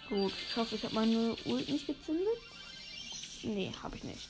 Gut, 0.10 0.34
ich 0.50 0.56
hoffe, 0.56 0.76
ich 0.76 0.84
habe 0.84 0.96
meine 0.96 1.36
Ult 1.46 1.70
nicht 1.70 1.88
gezündet. 1.88 2.28
Nee, 3.44 3.72
habe 3.82 3.96
ich 3.98 4.04
nicht. 4.04 4.30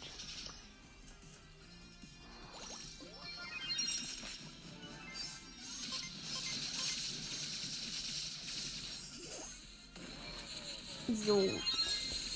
So. 11.15 11.41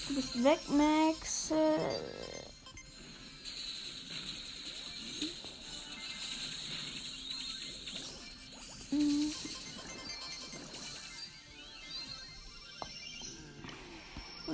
Du 0.08 0.16
bist 0.16 0.44
weg, 0.44 0.60
Max. 0.70 1.52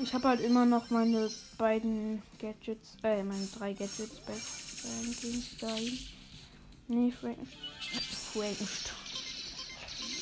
Ich 0.02 0.14
habe 0.14 0.28
halt 0.28 0.42
immer 0.42 0.66
noch 0.66 0.90
meine 0.90 1.30
beiden 1.58 2.22
Gadgets, 2.40 2.98
äh, 3.04 3.24
meine 3.24 3.46
drei 3.48 3.74
Gadgets 3.74 4.20
bei 4.26 4.34
Frankenstein. 4.34 6.00
Nee, 6.88 7.12
Frankenstein. 7.12 7.60
Frankenstein. 8.34 8.96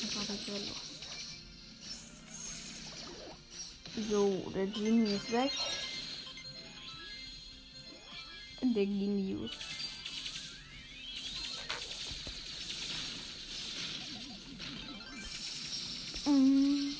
Das 0.02 0.16
war 0.16 0.36
sehr 0.36 0.58
los. 0.68 0.87
So, 4.06 4.52
der 4.54 4.66
Genie 4.66 5.12
ist 5.12 5.32
weg. 5.32 5.50
Der 8.62 8.86
Genius. 8.86 9.50
Mhm. 16.26 16.94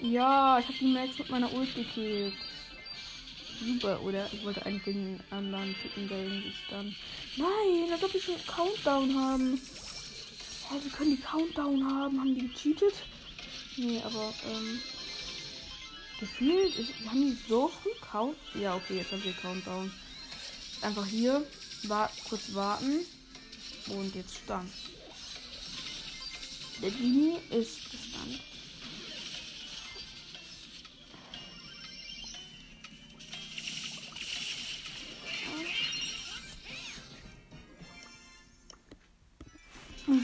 Ja, 0.00 0.58
ich 0.60 0.66
habe 0.66 0.78
die 0.78 0.86
Max 0.86 1.18
mit 1.18 1.30
meiner 1.30 1.52
Ult 1.52 1.74
gekillt. 1.74 2.34
Super, 3.60 4.00
oder? 4.02 4.28
Ich 4.32 4.44
wollte 4.44 4.64
eigentlich 4.64 4.84
den 4.84 5.20
anderen 5.30 5.74
Typen, 5.82 6.08
die 6.08 6.14
irgendwie 6.14 6.52
dann. 6.70 6.94
Nein, 7.36 7.92
als 7.92 8.04
ob 8.04 8.14
ich 8.14 8.22
schon 8.22 8.36
Countdown 8.46 9.14
haben. 9.20 9.60
Ja, 10.70 10.80
sie 10.80 10.90
können 10.90 11.16
die 11.16 11.22
Countdown 11.22 11.84
haben. 11.84 12.20
Haben 12.20 12.34
die 12.34 12.46
gecheatet? 12.46 12.94
Nee, 13.78 14.02
aber, 14.04 14.34
ähm. 14.50 14.80
Gefühlt, 16.18 16.76
ist, 16.76 16.90
haben 17.06 17.20
die 17.20 17.38
so 17.48 17.68
früh 17.68 17.90
Count. 18.10 18.36
Ja, 18.54 18.74
okay, 18.74 18.96
jetzt 18.96 19.12
haben 19.12 19.22
wir 19.22 19.32
Countdown. 19.34 19.92
Einfach 20.82 21.06
hier 21.06 21.46
war, 21.84 22.10
kurz 22.28 22.52
warten. 22.54 23.06
Und 23.86 24.14
jetzt 24.16 24.34
stand. 24.44 24.68
Der 26.82 26.90
Genie 26.90 27.36
ist 27.50 27.90
gestand. 27.90 28.40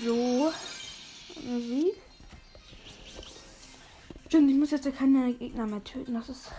So. 0.04 0.52
Musik. 1.44 2.03
Stimmt, 4.26 4.50
ich 4.50 4.56
muss 4.56 4.70
jetzt 4.70 4.86
ja 4.86 4.90
keine 4.90 5.34
Gegner 5.34 5.66
mehr 5.66 5.84
töten. 5.84 6.14
Das 6.14 6.28
ist. 6.28 6.50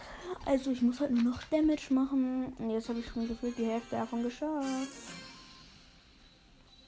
Also 0.46 0.72
ich 0.72 0.82
muss 0.82 1.00
halt 1.00 1.12
nur 1.12 1.24
noch 1.24 1.44
Damage 1.44 1.94
machen. 1.94 2.54
Und 2.58 2.70
jetzt 2.70 2.90
habe 2.90 3.00
ich 3.00 3.08
schon 3.08 3.28
gefühlt 3.28 3.58
die 3.58 3.66
Hälfte 3.66 3.96
davon 3.96 4.24
geschafft. 4.24 4.88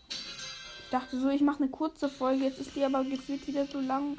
Ich 0.10 0.92
dachte 0.92 1.20
so, 1.20 1.30
ich 1.30 1.42
mache 1.42 1.64
eine 1.64 1.70
kurze 1.70 2.08
Folge. 2.08 2.46
Jetzt 2.46 2.60
ist 2.60 2.76
die 2.76 2.84
aber 2.84 3.04
gefühlt 3.04 3.46
wieder 3.48 3.66
so 3.66 3.80
lang. 3.80 4.18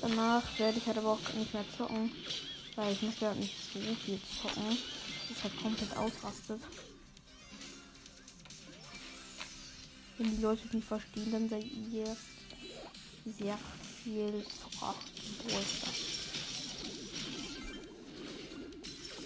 Danach 0.00 0.42
werde 0.58 0.78
ich 0.78 0.86
halt 0.86 0.98
aber 0.98 1.12
auch 1.12 1.34
nicht 1.34 1.54
mehr 1.54 1.64
zocken. 1.76 2.10
Weil 2.74 2.92
ich 2.92 3.02
möchte 3.02 3.26
halt 3.26 3.38
nicht 3.38 3.54
so 3.72 3.78
viel 3.78 4.20
zocken. 4.42 4.66
Das 4.66 5.36
ist 5.36 5.44
halt 5.44 5.62
komplett 5.62 5.96
ausrastet. 5.96 6.60
Wenn 10.18 10.36
die 10.36 10.42
Leute 10.42 10.62
es 10.66 10.72
nicht 10.72 10.86
verstehen, 10.86 11.30
dann 11.30 11.48
seid 11.48 11.64
ihr 11.64 12.16
sehr 13.26 13.58
viel 14.02 14.44
Zucker. 14.44 14.94
Wo 15.42 15.48
ist 15.48 15.82
das? 15.82 15.94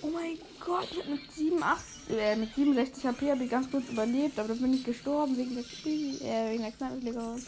Oh 0.03 0.09
mein 0.09 0.39
Gott, 0.65 0.89
ich 0.91 0.99
habe 0.99 1.11
mit 1.11 1.31
7, 1.31 1.63
8, 1.63 1.85
äh, 2.11 2.37
mit 2.37 2.55
67 2.55 3.05
HP 3.05 3.31
habe 3.31 3.45
ich 3.45 3.51
ganz 3.51 3.71
kurz 3.71 3.89
überlebt, 3.91 4.39
aber 4.39 4.49
dann 4.49 4.61
bin 4.61 4.73
ich 4.73 4.85
gestorben 4.85 5.37
wegen 5.37 5.55
der, 5.55 5.65
äh, 5.65 6.53
wegen 6.53 6.63
der 6.63 6.73
Knalllegerin. 6.73 7.45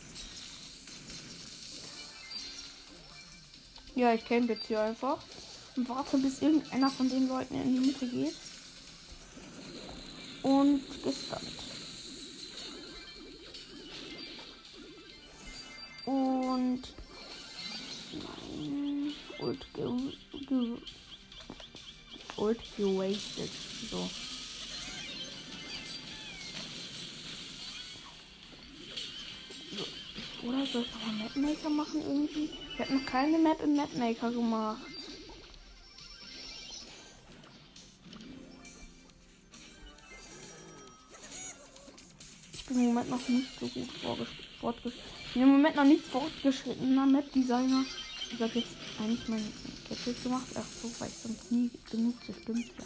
Ja, 3.94 4.12
ich 4.12 4.24
kenne 4.24 4.46
jetzt 4.46 4.66
hier 4.66 4.80
einfach. 4.80 5.18
Und 5.76 5.88
warte, 5.88 6.18
bis 6.18 6.42
irgendeiner 6.42 6.90
von 6.90 7.08
den 7.08 7.28
Leuten 7.28 7.54
in 7.54 7.74
die 7.74 7.86
Mitte 7.86 8.06
geht. 8.06 8.34
Und 10.42 10.82
gestunt. 11.02 11.71
Und. 16.04 16.82
Nein. 18.12 19.12
Ult 19.38 19.74
ge, 19.74 19.84
ge, 20.48 20.78
Ult 22.36 22.60
gewastet. 22.76 23.50
So. 23.90 24.08
Oder 30.42 30.66
soll 30.66 30.82
ich 30.82 30.92
nochmal 30.92 31.14
Mapmaker 31.14 31.70
machen 31.70 32.02
irgendwie? 32.02 32.50
Ich 32.74 32.80
habe 32.80 32.94
noch 32.94 33.06
keine 33.06 33.38
Map 33.38 33.62
in 33.62 33.76
Mapmaker 33.76 34.30
gemacht. 34.32 34.91
Bin 42.72 42.80
im 42.82 42.86
Moment 42.88 43.10
noch 43.10 43.28
nicht 43.28 43.48
so 43.60 43.66
gut 43.66 43.88
fortgeschritten 44.60 45.12
bin 45.34 45.42
im 45.42 45.48
Moment 45.48 45.76
noch 45.76 45.84
nicht 45.84 46.04
fortgeschrittener 46.04 47.06
Map-Designer. 47.06 47.84
Ich 48.30 48.40
habe 48.40 48.58
jetzt 48.58 48.76
eigentlich 49.00 49.28
mein 49.28 49.52
Gadget 49.88 50.22
gemacht. 50.22 50.46
Ach 50.54 50.64
so, 50.82 50.90
weil 50.98 51.08
ich 51.08 51.14
sonst 51.16 51.52
nie 51.52 51.70
genug 51.90 52.14
stimmt, 52.22 52.66
ja. 52.78 52.84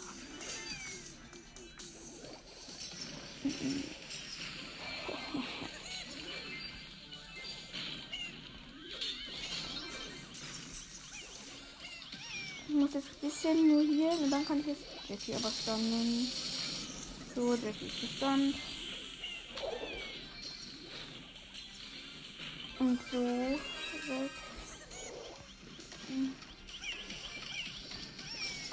Ich 12.69 12.73
muss 12.73 12.93
jetzt 12.93 13.07
ein 13.07 13.29
bisschen 13.29 13.67
nur 13.67 13.81
hier 13.81 14.11
und 14.11 14.31
dann 14.31 14.45
kann 14.45 14.59
ich 14.59 14.67
jetzt 14.67 14.83
Jackie 15.07 15.33
aber 15.33 15.51
standen. 15.51 16.27
So, 17.35 17.53
Jackie 17.55 17.85
ist 17.85 18.01
gestanden. 18.01 18.53
Und 22.97 23.11
so. 23.11 24.29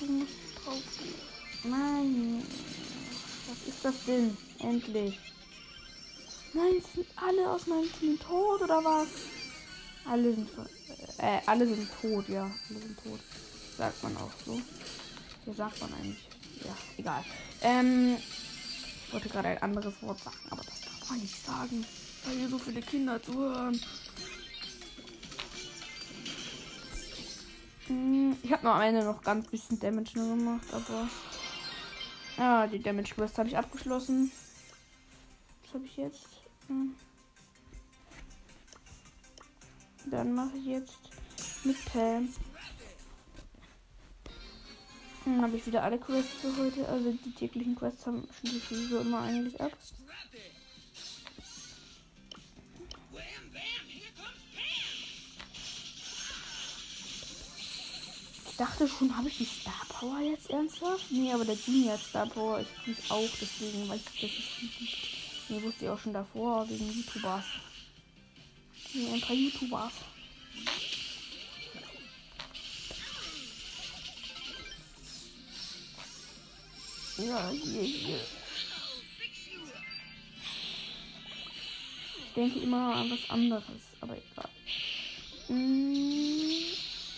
Du 0.00 0.12
musst 0.12 0.32
drauf. 0.64 0.82
Nein. 1.64 2.42
Was 3.48 3.68
ist 3.68 3.84
das 3.84 3.94
denn? 4.06 4.37
Endlich. 4.60 5.18
Nein, 6.52 6.82
sind 6.94 7.06
alle 7.16 7.50
aus 7.50 7.66
meinem 7.66 7.92
Team 7.98 8.18
tot 8.18 8.62
oder 8.62 8.82
was? 8.84 9.08
Alle 10.06 10.34
sind 10.34 10.48
äh, 11.18 11.40
alle 11.46 11.66
sind 11.66 11.88
tot, 12.00 12.28
ja. 12.28 12.44
Alle 12.44 12.78
sind 12.78 13.02
tot. 13.02 13.20
Sagt 13.76 14.02
man 14.02 14.16
auch 14.16 14.30
so. 14.44 14.60
Hier 15.44 15.54
sagt 15.54 15.80
man 15.80 15.92
eigentlich. 15.94 16.28
Ja, 16.64 16.76
egal. 16.96 17.24
Ähm, 17.62 18.16
ich 19.06 19.12
wollte 19.12 19.28
gerade 19.28 19.48
ein 19.48 19.62
anderes 19.62 19.94
Wort 20.02 20.20
sagen, 20.20 20.38
aber 20.50 20.62
das 20.62 20.80
darf 20.80 21.10
man 21.10 21.20
nicht 21.20 21.44
sagen 21.44 21.84
weil 22.24 22.37
hier 22.37 22.48
so 22.48 22.58
viele 22.58 22.80
Kinder 22.80 23.22
zuhören. 23.22 23.80
Hm, 27.87 28.37
ich 28.42 28.52
habe 28.52 28.70
am 28.70 28.80
Ende 28.80 29.04
noch 29.04 29.22
ganz 29.22 29.46
bisschen 29.48 29.78
Damage 29.78 30.18
nur 30.18 30.37
gemacht, 30.37 30.66
aber. 30.72 31.08
Ja, 32.37 32.66
die 32.66 32.82
Damage 32.82 33.14
Quest 33.14 33.38
habe 33.38 33.48
ich 33.48 33.56
abgeschlossen. 33.56 34.32
Was 35.62 35.74
habe 35.74 35.84
ich 35.84 35.96
jetzt? 35.96 36.26
Hm. 36.68 36.94
Dann 40.06 40.34
mache 40.34 40.56
ich 40.56 40.66
jetzt 40.66 40.98
mit 41.64 41.82
Pam. 41.87 42.28
Dann 45.24 45.42
habe 45.42 45.56
ich 45.56 45.66
wieder 45.66 45.82
alle 45.82 45.98
Quests 45.98 46.34
für 46.40 46.56
heute. 46.56 46.88
Also 46.88 47.12
die 47.12 47.32
täglichen 47.32 47.76
Quests 47.76 48.06
haben 48.06 48.28
schließe 48.40 48.74
sowieso 48.74 49.00
immer 49.00 49.20
eigentlich 49.20 49.60
ab. 49.60 49.72
Ich 58.54 58.58
dachte 58.58 58.86
schon, 58.86 59.16
habe 59.16 59.28
ich 59.28 59.38
die 59.38 59.44
Star 59.46 59.84
Power 59.88 60.20
jetzt 60.20 60.48
ernsthaft? 60.48 61.10
Nee, 61.10 61.32
aber 61.32 61.44
der 61.44 61.56
Genie 61.56 61.90
hat 61.90 61.98
Star 62.00 62.24
Power. 62.24 62.60
Ich 62.60 62.68
kriege 62.84 63.02
auch, 63.08 63.28
deswegen 63.40 63.88
weiß 63.88 64.00
ich, 64.14 64.20
dass 64.20 64.30
es 64.30 64.46
die 64.60 64.68
gibt. 64.68 64.96
Nee, 65.48 65.62
wusste 65.64 65.86
ich 65.86 65.90
auch 65.90 65.98
schon 65.98 66.12
davor, 66.12 66.70
wegen 66.70 66.88
YouTubers. 66.92 67.44
Nee, 68.92 69.12
ein 69.12 69.20
paar 69.20 69.34
YouTubers. 69.34 69.92
Ja, 77.18 77.50
hier, 77.50 77.82
hier. 77.82 78.20
Ich 82.18 82.34
denke 82.36 82.60
immer 82.60 82.94
an 82.94 83.10
was 83.10 83.30
anderes, 83.30 83.64
aber 84.00 84.16
egal. 84.16 84.48
Mmh. 85.48 86.23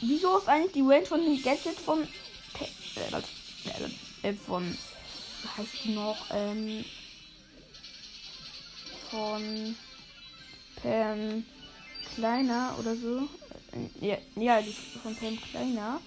Wieso 0.01 0.39
ist 0.39 0.49
eigentlich 0.49 0.73
die 0.73 0.83
Range 0.83 1.07
von 1.07 1.25
dem 1.25 1.43
Gadget 1.43 1.79
von. 1.79 2.03
Äh, 4.23 4.29
äh, 4.29 4.35
von. 4.35 4.77
Wie 5.43 5.49
heißt 5.49 5.85
die 5.85 5.95
noch? 5.95 6.27
Ähm. 6.31 6.85
Von. 9.11 9.77
Pam 10.77 11.45
Kleiner 12.15 12.77
oder 12.79 12.95
so. 12.97 13.29
Äh, 13.73 14.07
ja, 14.07 14.19
ja, 14.37 14.63
die 14.63 14.73
von 15.03 15.17
Pam 15.17 15.39
Kleiner. 15.51 16.01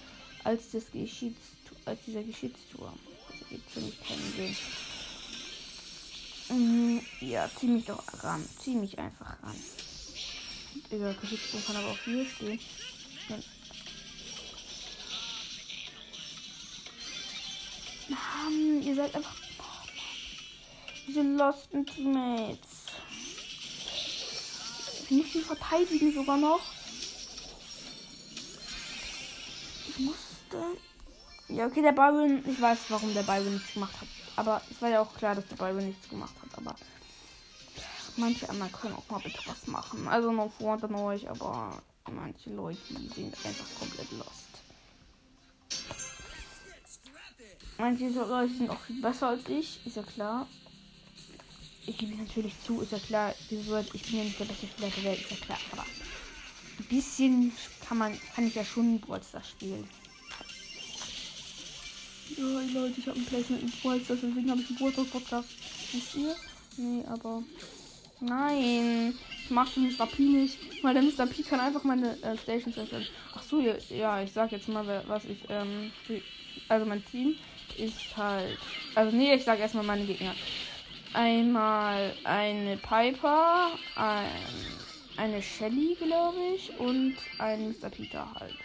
Als 0.44 0.72
das 0.72 0.92
Geschichts. 0.92 1.42
Als 1.86 2.00
dieser 2.06 2.24
Geschichtsturm. 2.24 2.98
Also 3.32 3.46
gibt 3.50 3.70
für 3.72 3.82
mich 3.82 4.00
keinen 4.04 4.34
Sinn. 4.36 4.56
Mhm, 6.50 7.02
ja, 7.22 7.50
zieh 7.60 7.68
mich 7.68 7.86
doch 7.86 8.04
ran. 8.24 8.48
Zieh 8.60 8.76
mich 8.76 8.98
einfach 8.98 9.42
ran. 9.44 9.56
Dieser 10.92 11.14
Geschichtsturm 11.16 11.66
kann 11.66 11.76
aber 11.78 11.92
auch 11.92 12.00
hier 12.06 12.26
stehen. 12.26 12.60
Ihr 18.90 18.96
seid 18.96 19.16
einfach. 19.16 19.36
Diese 21.08 21.22
losten 21.22 21.86
Teammates. 21.86 22.86
Ich 25.04 25.12
muss 25.12 25.32
die 25.34 25.42
verteidigen 25.42 26.14
sogar 26.14 26.38
noch. 26.38 26.62
Ich 29.88 30.00
musste. 30.00 30.78
Ja, 31.48 31.66
okay, 31.66 31.82
der 31.82 31.94
Byron. 31.94 32.44
Ich 32.48 32.62
weiß, 32.62 32.78
warum 32.90 33.14
der 33.14 33.24
Byron 33.24 33.54
nichts 33.54 33.74
gemacht 33.74 33.94
hat. 34.00 34.08
Aber 34.36 34.62
es 34.70 34.82
war 34.82 34.90
ja 34.90 35.02
auch 35.02 35.14
klar, 35.16 35.36
dass 35.36 35.48
der 35.48 35.56
Byron 35.56 35.88
nichts 35.88 36.10
gemacht 36.10 36.36
hat. 36.42 36.58
Aber 36.58 36.76
manche 38.18 38.48
anderen 38.50 38.72
können 38.72 38.96
auch 38.96 39.10
mal 39.10 39.20
bitte 39.20 39.40
was 39.46 39.68
machen. 39.68 40.08
Also 40.08 40.32
noch 40.32 40.52
vor 40.54 40.82
an 40.82 40.96
euch, 40.96 41.28
aber 41.28 41.82
manche 42.12 42.52
Leute 42.52 42.80
sind 43.16 43.36
einfach 43.46 43.80
komplett 43.80 44.12
lost. 44.12 44.49
Manche 47.80 48.10
Leute 48.10 48.54
sind 48.54 48.70
auch 48.70 48.80
viel 48.82 49.02
besser 49.02 49.30
als 49.30 49.48
ich, 49.48 49.80
ist 49.86 49.96
ja 49.96 50.04
klar. 50.04 50.46
Ich 51.88 51.98
gebe 51.98 52.14
natürlich 52.18 52.54
zu, 52.66 52.82
ist 52.82 52.92
ja 52.92 53.00
klar. 53.00 53.34
Ich 53.50 54.04
bin 54.04 54.18
ja 54.18 54.24
nicht 54.26 54.38
der 54.38 54.46
beste 54.46 54.68
Spieler 54.68 54.90
der 54.90 55.04
Welt, 55.06 55.22
ist 55.22 55.32
ja 55.32 55.38
klar. 55.38 55.58
Aber 55.72 55.84
ein 55.84 56.86
bisschen 56.90 57.54
kann 57.88 57.98
man, 57.98 58.20
kann 58.36 58.48
ich 58.48 58.56
ja 58.56 58.66
schon 58.66 59.00
Brawl 59.00 59.22
spielen. 59.50 59.88
Ja, 62.38 62.44
Leute, 62.74 63.00
ich 63.00 63.08
habe 63.08 63.18
ein 63.18 63.26
Placement 63.26 63.64
in 63.64 63.72
Brawl 63.82 64.00
deswegen 64.00 64.52
habe 64.52 64.62
ich 64.62 64.70
einen 64.70 64.78
Brawl 64.78 64.92
Podcast. 64.92 65.50
Wisst 65.94 66.16
ihr? 66.16 66.36
Nee, 66.76 67.06
aber 67.08 67.44
Nein, 68.22 69.16
ich 69.46 69.50
mach 69.50 69.74
den 69.74 69.84
Mr. 69.84 70.06
P 70.06 70.24
nicht, 70.24 70.58
weil 70.84 70.94
der 70.94 71.04
Mr. 71.04 71.26
P 71.26 71.44
kann 71.44 71.62
einfach 71.62 71.86
meine 71.86 72.22
äh, 72.22 72.38
Station 72.38 72.74
zerstören. 72.74 73.08
Ach 73.34 73.42
so, 73.42 73.62
ja, 73.62 74.22
ich 74.22 74.34
sag 74.34 74.52
jetzt 74.52 74.68
mal, 74.68 75.04
was 75.08 75.24
ich, 75.24 75.38
ähm, 75.48 75.92
also 76.68 76.86
mein 76.86 77.06
Team 77.06 77.36
ist 77.80 78.16
halt, 78.18 78.58
also 78.96 79.16
nee, 79.16 79.34
ich 79.34 79.44
sag 79.44 79.60
erstmal 79.60 79.84
meine 79.84 80.06
Gegner. 80.06 80.36
Einmal 81.14 82.14
eine 82.24 82.78
Piper, 82.78 83.72
ein, 83.96 84.28
eine 85.18 85.42
Shelly, 85.42 85.96
glaube 85.96 86.38
ich, 86.56 86.78
und 86.80 87.16
ein 87.40 87.70
Mr. 87.70 87.90
Peter 87.90 88.28
halt. 88.40 88.56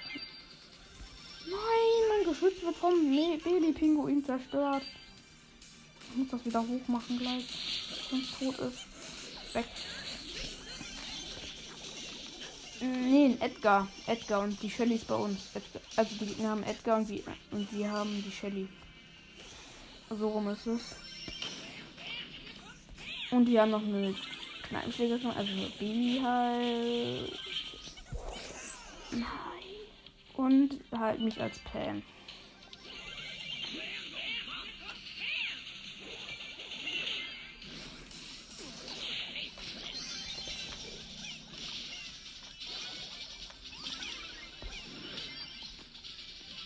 Nein, 1.46 2.08
mein 2.10 2.32
Geschütz 2.32 2.62
wird 2.62 2.76
vom 2.76 2.94
Baby-Pinguin 3.10 4.24
zerstört. 4.24 4.82
Ich 6.10 6.16
muss 6.16 6.28
das 6.28 6.44
wieder 6.44 6.60
hoch 6.60 6.88
machen 6.88 7.18
gleich, 7.18 7.44
es 8.12 8.38
tot 8.38 8.58
ist 8.58 8.86
weg. 9.54 9.66
Nee, 12.80 13.36
Edgar. 13.40 13.88
Edgar 14.06 14.42
und 14.42 14.60
die 14.62 14.70
Shelly 14.70 14.96
ist 14.96 15.06
bei 15.06 15.14
uns. 15.14 15.38
Edgar. 15.54 15.82
Also 15.96 16.14
die 16.16 16.26
Gegner 16.26 16.50
haben 16.50 16.62
Edgar 16.64 16.98
und, 16.98 17.08
wir, 17.08 17.22
und 17.50 17.72
wir 17.72 17.90
haben 17.90 18.22
die 18.24 18.32
Shelly. 18.32 18.68
So 20.10 20.28
rum 20.28 20.48
ist 20.48 20.66
es. 20.66 20.96
Und 23.30 23.46
die 23.46 23.58
haben 23.58 23.70
noch 23.70 23.82
eine 23.82 24.14
Kneipenschlägerin, 24.68 25.30
also 25.30 25.52
eine 25.52 25.70
Baby 25.78 26.20
halt. 26.22 27.32
Nein. 29.10 29.24
Und 30.34 30.80
halt 30.96 31.20
mich 31.20 31.40
als 31.40 31.58
Pam. 31.60 32.02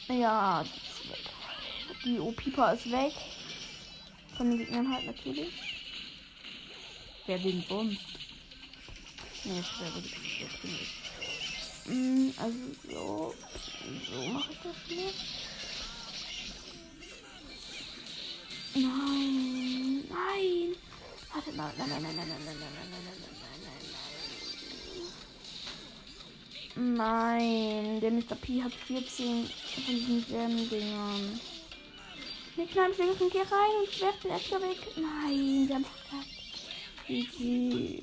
Ja, 0.08 0.64
die 2.08 2.18
O-Pipa 2.20 2.72
ist 2.72 2.90
weg. 2.90 3.12
Von 4.36 4.50
den 4.50 4.58
Gegnern 4.58 4.92
halt 4.92 5.06
natürlich. 5.06 5.52
Wer 7.26 7.38
den 7.38 7.62
sonst? 7.68 8.00
Ne, 9.44 9.60
ich 9.60 9.80
werde 9.80 10.02
die 11.86 11.92
mm, 11.92 12.32
Also 12.38 12.58
so. 12.88 13.34
So 14.10 14.22
mache 14.28 14.52
ich 14.52 14.58
das 14.62 14.76
hier. 14.88 15.12
Nein. 18.74 20.04
Nein. 20.08 20.76
Warte, 21.32 21.52
nein, 21.52 21.72
nein, 21.76 21.88
nein, 21.88 22.02
nein, 22.02 22.16
nein, 22.16 22.28
nein, 22.28 22.44
nein, 22.44 22.56
nein, 22.58 22.76
nein, 22.80 23.02
nein, 23.04 23.18
nein, 23.20 23.40
nein, 23.40 23.72
nein. 26.74 26.96
Nein, 26.96 28.00
der 28.00 28.10
Mr. 28.12 28.36
P 28.40 28.62
hat 28.62 28.72
14 28.72 29.50
von 29.84 29.94
diesen 29.94 30.24
Gem-Dingern. 32.58 32.66
Der 32.66 32.66
Kneipenschläger 32.66 33.30
geh 33.30 33.38
rein 33.38 33.70
und 33.80 34.00
werft 34.00 34.24
den 34.24 34.30
Edgar 34.32 34.62
weg. 34.62 34.78
Nein, 34.96 35.68
wir 35.68 35.74
haben 35.74 35.84
verkackt. 35.84 36.28
GG. 37.06 38.02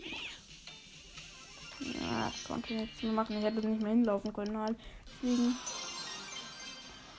Ja, 1.79 2.31
ich 2.33 2.43
konnte 2.45 2.73
nichts 2.73 3.03
mehr 3.03 3.11
machen. 3.11 3.37
Ich 3.37 3.43
hätte 3.43 3.67
nicht 3.67 3.81
mehr 3.81 3.91
hinlaufen 3.91 4.33
können 4.33 4.57
halt. 4.57 4.77
Deswegen. 5.21 5.55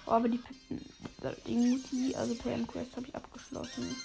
Oh, 0.07 0.13
aber 0.13 0.29
die, 0.29 0.41
die 1.45 2.17
also 2.17 2.35
PM 2.37 2.67
Quest 2.67 2.97
habe 2.97 3.07
ich 3.07 3.15
abgeschlossen. 3.15 3.97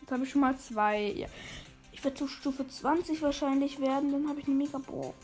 Jetzt 0.00 0.10
habe 0.10 0.24
ich 0.24 0.30
schon 0.30 0.40
mal 0.40 0.58
zwei. 0.58 1.12
Ja. 1.12 1.28
Ich 1.92 2.02
werde 2.02 2.16
zu 2.16 2.26
Stufe 2.26 2.66
20 2.66 3.22
wahrscheinlich 3.22 3.80
werden. 3.80 4.10
Dann 4.12 4.28
habe 4.28 4.40
ich 4.40 4.46
eine 4.46 4.56
Mega 4.56 4.78
Box. 4.78 5.16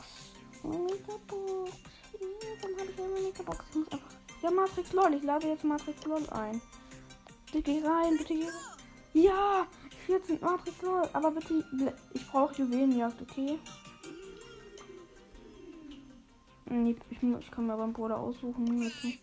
Megabox. 0.62 1.72
Ja, 2.20 2.28
dann 2.62 2.78
habe 2.78 2.90
ich 2.90 3.00
eine 3.00 3.20
Megabox. 3.20 3.64
Ich 3.70 3.76
muss 3.76 3.92
einfach. 3.92 4.19
Ja, 4.42 4.50
Matrix 4.50 4.92
LOL. 4.92 5.14
Ich 5.14 5.22
lade 5.22 5.48
jetzt 5.48 5.64
Matrix 5.64 6.04
LOL 6.04 6.26
ein. 6.30 6.60
Bitte 7.46 7.62
geh 7.62 7.86
rein, 7.86 8.16
bitte 8.16 8.34
geh 8.34 8.44
rein. 8.44 8.54
Ja! 9.12 9.66
14 10.06 10.40
Matrix 10.40 10.80
LOL. 10.82 11.08
Aber 11.12 11.30
bitte. 11.30 11.64
Ich 12.14 12.26
brauche 12.26 12.54
Juwelenjagd, 12.54 13.20
okay? 13.22 13.58
Nee, 16.66 16.96
ich, 17.10 17.22
ich 17.22 17.50
kann 17.50 17.66
mir 17.66 17.76
beim 17.76 17.92
Bruder 17.92 18.18
aussuchen. 18.18 18.82
Jetzt 18.82 19.04
nicht. 19.04 19.20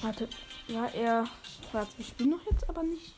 Warte, 0.00 0.28
war 0.68 0.94
er. 0.94 1.28
Warte, 1.72 1.92
ich 1.98 2.14
bin 2.14 2.30
noch 2.30 2.44
jetzt 2.46 2.68
aber 2.68 2.82
nicht. 2.82 3.14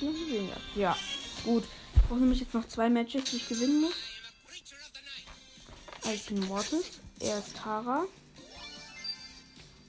Noch 0.00 0.12
nicht 0.12 0.30
weniger. 0.30 0.56
Ja, 0.74 0.96
gut. 1.44 1.64
Ich 1.94 2.02
brauche 2.02 2.20
nämlich 2.20 2.40
jetzt 2.40 2.54
noch 2.54 2.66
zwei 2.68 2.88
Matches, 2.88 3.24
die 3.24 3.36
ich 3.36 3.48
gewinnen 3.48 3.82
muss. 3.82 3.94
Also 6.02 6.14
ich 6.14 6.26
bin 6.26 6.46
Mortis. 6.46 6.84
Er 7.20 7.38
ist 7.38 7.56
Tara. 7.56 8.06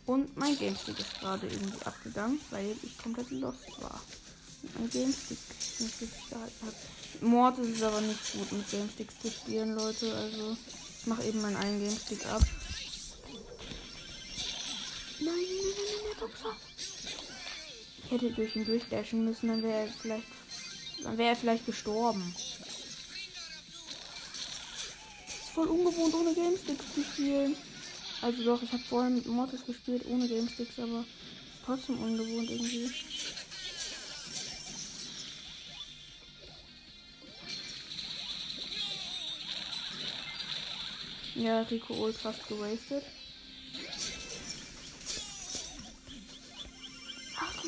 Und 0.06 0.36
mein 0.36 0.58
Gamestick 0.60 1.00
ist 1.00 1.20
gerade 1.20 1.48
irgendwie 1.48 1.82
abgegangen, 1.86 2.40
weil 2.52 2.76
ich 2.84 2.98
komplett 2.98 3.32
lost 3.32 3.82
war. 3.82 4.02
mein 4.78 4.90
Gamestick 4.90 5.38
nicht 5.80 6.02
richtig 6.02 6.30
gehalten 6.30 6.66
hat. 6.66 6.76
Mortis 7.22 7.68
ist 7.70 7.84
aber 7.84 8.02
nicht 8.02 8.34
gut 8.34 8.52
mit 8.52 8.70
Gamesticks 8.70 9.14
zu 9.22 9.32
spielen, 9.32 9.76
Leute. 9.76 10.14
Also 10.14 10.58
ich 11.00 11.08
mache 11.08 11.24
eben 11.24 11.42
meinen 11.42 11.56
einen 11.56 11.80
Gamestick 11.80 12.26
ab. 12.26 12.42
Nein, 15.20 15.36
nein, 15.36 15.36
nein, 15.38 15.74
nein, 15.78 16.04
der 16.12 16.28
Boxer. 16.28 16.56
Ich 18.06 18.12
hätte 18.12 18.32
durch 18.32 18.56
ihn 18.56 18.66
durchdashen 18.66 19.26
müssen, 19.26 19.48
dann 19.48 19.64
wäre 19.64 19.86
er 19.86 19.88
vielleicht. 19.88 20.28
Dann 21.04 21.18
wäre 21.18 21.30
er 21.30 21.36
vielleicht 21.36 21.66
gestorben. 21.66 22.34
Das 25.26 25.36
ist 25.36 25.50
voll 25.50 25.68
ungewohnt, 25.68 26.14
ohne 26.14 26.34
Gamesticks 26.34 26.94
zu 26.94 27.04
spielen. 27.04 27.56
Also 28.22 28.44
doch, 28.44 28.62
ich 28.62 28.72
habe 28.72 28.84
vorher 28.84 29.10
mit 29.10 29.26
Mortis 29.26 29.66
gespielt, 29.66 30.06
ohne 30.08 30.28
Gamesticks, 30.28 30.80
aber 30.80 31.04
trotzdem 31.66 32.02
ungewohnt 32.02 32.50
irgendwie. 32.50 32.90
Ja, 41.36 41.62
Rico 41.64 41.94
Ult 41.96 42.16
fast 42.16 42.48
gewastet. 42.48 43.04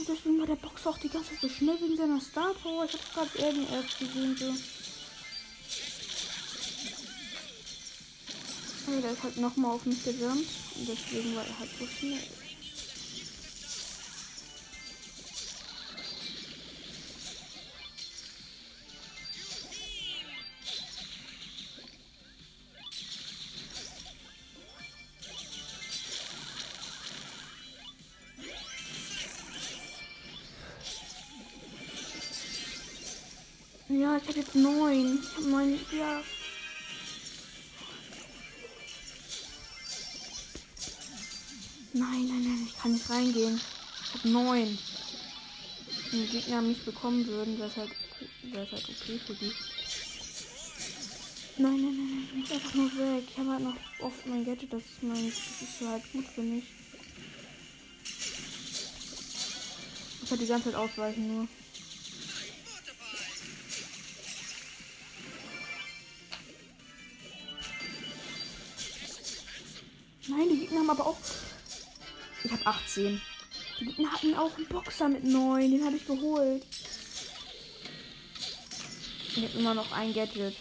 Deswegen 0.07 0.39
war 0.39 0.47
der 0.47 0.55
Box 0.55 0.85
auch 0.87 0.97
die 0.97 1.09
ganze 1.09 1.31
Zeit 1.31 1.41
so 1.41 1.49
schnell 1.49 1.79
wegen 1.81 1.97
seiner 1.97 2.21
Star 2.21 2.53
Power. 2.61 2.85
Ich 2.85 2.93
hab's 2.93 3.13
gerade 3.13 3.49
eben 3.49 3.67
erst 3.71 3.99
gesehen 3.99 4.37
so. 4.37 4.53
Aber 8.87 9.01
der 9.01 9.11
ist 9.11 9.23
halt 9.23 9.37
nochmal 9.37 9.71
auf 9.71 9.85
mich 9.85 10.03
gejumpt. 10.03 10.49
Und 10.75 10.87
deswegen 10.87 11.35
war 11.35 11.45
er 11.45 11.59
halt 11.59 11.69
so 11.79 11.87
schnell. 11.87 12.44
Neun. 34.65 35.19
Ich 35.21 35.35
habe 35.35 35.49
neun. 35.49 35.79
Ja. 35.97 36.21
Nein, 41.93 42.27
nein, 42.27 42.43
nein, 42.43 42.67
ich 42.67 42.77
kann 42.77 42.91
nicht 42.93 43.09
reingehen. 43.09 43.61
Ich 44.03 44.19
habe 44.19 44.29
neun. 44.29 44.77
die 46.11 46.27
Gegner 46.27 46.61
mich 46.61 46.83
bekommen 46.83 47.25
würden, 47.27 47.57
wäre 47.57 47.69
es 47.69 47.77
halt, 47.77 47.91
wär's 48.51 48.71
halt 48.71 48.89
okay 48.89 49.19
für 49.25 49.35
die. 49.35 49.51
Nein, 51.57 51.81
nein, 51.81 51.95
nein, 51.95 52.09
nein, 52.09 52.27
ich 52.27 52.35
muss 52.35 52.51
einfach 52.51 52.73
nur 52.73 52.91
weg. 52.91 53.23
Ich 53.29 53.37
habe 53.37 53.49
halt 53.51 53.63
noch 53.63 53.75
oft 54.01 54.25
mein 54.25 54.45
Gadget, 54.45 54.73
das 54.73 54.81
ist 54.81 55.03
mein, 55.03 55.25
das 55.29 55.61
ist 55.61 55.87
halt 55.87 56.03
gut 56.11 56.25
für 56.27 56.41
mich. 56.41 56.65
Ich 60.23 60.31
halt 60.31 60.41
die 60.41 60.47
ganze 60.47 60.71
Zeit 60.71 60.75
ausweichen 60.75 61.27
nur. 61.33 61.47
Nein, 70.27 70.49
die 70.49 70.59
Gegner 70.59 70.79
haben 70.79 70.89
aber 70.89 71.05
auch. 71.05 71.17
Ich 72.43 72.51
habe 72.51 72.65
18. 72.65 73.21
Die 73.79 73.85
Gegner 73.85 74.11
hatten 74.11 74.35
auch 74.35 74.55
einen 74.57 74.67
Boxer 74.67 75.09
mit 75.09 75.23
9. 75.23 75.71
Den 75.71 75.85
habe 75.85 75.97
ich 75.97 76.07
geholt. 76.07 76.65
Ich 79.29 79.43
habe 79.43 79.59
immer 79.59 79.73
noch 79.73 79.91
ein 79.91 80.13
Gadget. 80.13 80.55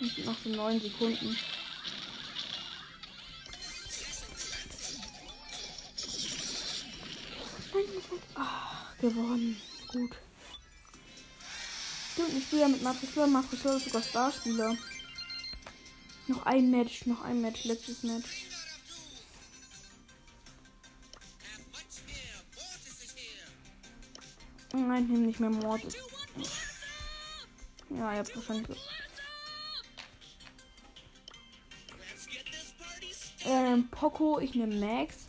Es 0.00 0.14
sind 0.14 0.26
noch 0.26 0.36
so 0.42 0.50
9 0.50 0.80
Sekunden. 0.80 1.36
Nein, 7.72 7.84
ich 7.98 8.10
muss 8.10 8.20
Ach, 8.34 8.98
gewonnen. 9.00 9.60
Gut. 9.92 10.12
Stimmt, 12.12 12.38
ich 12.38 12.44
spiele 12.44 12.62
ja 12.62 12.68
mit 12.68 12.82
Matrix 12.82 13.14
Matrix 13.14 13.64
ist 13.64 13.84
sogar 13.84 14.02
Starspieler. 14.02 14.76
Noch 16.26 16.46
ein 16.46 16.70
Match, 16.70 17.06
noch 17.06 17.22
ein 17.22 17.40
Match, 17.42 17.64
letztes 17.64 18.02
Match. 18.02 18.46
Nein, 24.72 25.06
nimm 25.08 25.26
nicht 25.26 25.38
mehr 25.38 25.50
Mord. 25.50 25.82
Ja, 27.90 28.12
ihr 28.12 28.18
habt 28.18 28.34
wahrscheinlich. 28.34 28.78
Ähm, 33.44 33.88
Poco, 33.90 34.38
ich 34.40 34.54
nehme 34.54 34.74
Max. 34.74 35.26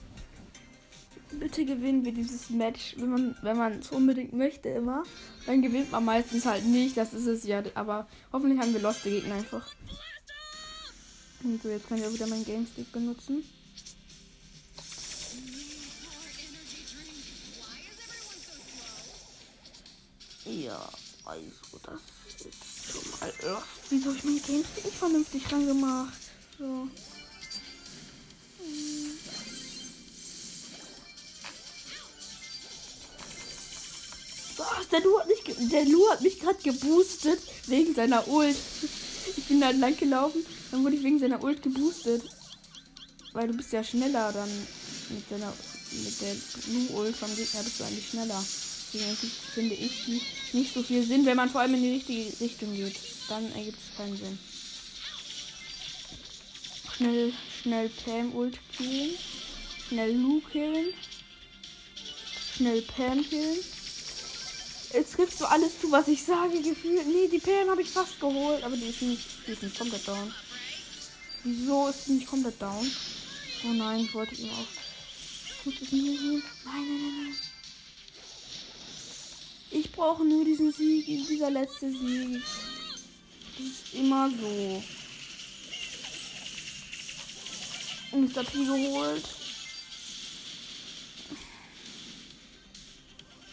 Bitte 1.32 1.66
gewinnen 1.66 2.06
wir 2.06 2.14
dieses 2.14 2.50
Match, 2.50 2.96
wenn 2.98 3.10
man 3.10 3.38
wenn 3.42 3.80
es 3.80 3.92
unbedingt 3.92 4.34
möchte 4.34 4.70
immer. 4.70 5.04
Dann 5.46 5.62
gewinnt 5.62 5.92
man 5.92 6.06
meistens 6.06 6.46
halt 6.46 6.66
nicht, 6.66 6.96
das 6.96 7.14
ist 7.14 7.28
es 7.28 7.44
ja. 7.44 7.62
Aber 7.76 8.08
hoffentlich 8.32 8.60
haben 8.60 8.74
wir 8.74 8.82
Lost 8.82 9.04
Gegner 9.04 9.36
einfach. 9.36 9.68
Und 11.44 11.62
so, 11.62 11.70
jetzt 11.70 11.88
kann 11.88 11.98
ich 11.98 12.06
auch 12.06 12.14
wieder 12.14 12.28
meinen 12.28 12.46
Game 12.46 12.66
Stick 12.66 12.92
benutzen. 12.92 13.44
Ja, 20.46 20.90
also 21.26 21.80
das 21.84 22.00
ist 22.46 22.92
schon 22.92 23.20
mal 23.20 23.34
Lost. 23.42 23.66
Wieso 23.90 24.10
habe 24.10 24.18
ich 24.18 24.24
meinen 24.24 24.44
Game 24.44 24.64
Stick 24.64 24.86
nicht 24.86 24.98
vernünftig 24.98 25.52
rangemacht? 25.52 26.20
So. 26.60 26.88
Was? 34.58 34.88
Der 34.90 35.02
Lu 35.02 35.20
hat 35.20 35.28
mich, 35.28 35.70
der 35.72 35.86
Lu 35.86 36.10
hat 36.10 36.22
mich 36.22 36.40
gerade 36.40 36.62
geboostet 36.62 37.40
wegen 37.68 37.94
seiner 37.94 38.28
Ult. 38.28 38.56
Ich 39.38 39.46
bin 39.46 39.62
da 39.62 39.72
lang 39.72 39.98
gelaufen 39.98 40.46
dann 40.76 40.84
wurde 40.84 40.98
ich 40.98 41.04
wegen 41.04 41.20
seiner 41.20 41.42
Ult 41.42 41.64
geboostet. 41.64 42.22
Weil 43.32 43.48
du 43.48 43.54
bist 43.54 43.72
ja 43.72 43.84
schneller 43.84 44.32
dann 44.34 44.50
mit 45.10 45.32
deiner 45.32 45.54
mit 45.92 46.22
der 46.22 46.36
Blue 46.66 47.00
Ult 47.00 47.16
vom 47.16 47.34
Gegner 47.34 47.64
bist 47.64 47.80
du 47.80 47.84
eigentlich 47.86 48.10
schneller. 48.10 48.44
Deswegen 48.94 49.16
finde 49.54 49.76
ich 49.76 50.06
die 50.06 50.22
nicht 50.58 50.74
so 50.74 50.84
viel 50.84 51.04
Sinn, 51.06 51.26
wenn 51.26 51.38
man 51.38 51.50
vor 51.50 51.62
allem 51.62 51.76
in 51.76 51.82
die 51.82 51.94
richtige 51.94 52.42
Richtung 52.42 52.74
geht. 52.76 52.98
Dann 53.30 53.50
ergibt 53.54 53.78
es 53.78 53.98
keinen 53.98 54.18
Sinn. 54.18 54.40
Schnell, 56.96 57.34
schnell 57.62 57.90
Pam 58.04 58.36
Ult 58.36 58.60
killen. 58.76 59.12
Schnell 59.88 60.14
Lu 60.16 60.42
killen. 60.52 60.88
Schnell 62.56 62.82
Pam 62.82 63.24
killen. 63.30 63.60
Es 64.94 65.12
trifft 65.12 65.38
so 65.38 65.46
alles 65.46 65.80
zu, 65.80 65.92
was 65.92 66.08
ich 66.08 66.24
sage, 66.24 66.62
gefühlt. 66.62 67.08
Nee, 67.08 67.28
die 67.28 67.40
Pam 67.40 67.70
habe 67.70 67.82
ich 67.82 67.90
fast 67.90 68.20
geholt, 68.20 68.64
aber 68.64 68.76
die 68.76 68.88
ist 68.88 69.02
nicht, 69.02 69.26
die 69.48 69.52
ist 69.52 69.64
nicht 69.64 69.78
komplett 69.78 70.08
down. 70.08 70.34
Wieso 71.44 71.90
ist 71.90 72.06
sie 72.06 72.14
nicht 72.14 72.28
komplett 72.28 72.62
down? 72.62 72.92
Oh 73.66 73.74
nein, 73.74 74.02
ich 74.02 74.14
wollte 74.14 74.36
ihn 74.36 74.50
auch. 74.50 74.68
Ich 75.68 75.92
Nein, 75.92 76.44
nein, 76.66 76.88
nein, 76.88 77.24
nein. 77.24 77.36
Ich 79.72 79.92
brauche 79.92 80.24
nur 80.24 80.46
diesen 80.46 80.72
Sieg, 80.72 81.06
dieser 81.28 81.50
letzte 81.50 81.90
Sieg. 81.92 82.42
Das 83.58 83.66
ist 83.66 83.94
immer 83.94 84.30
so. 84.30 84.84
Mr. 88.16 88.44
P 88.44 88.66
geholt. 88.66 89.24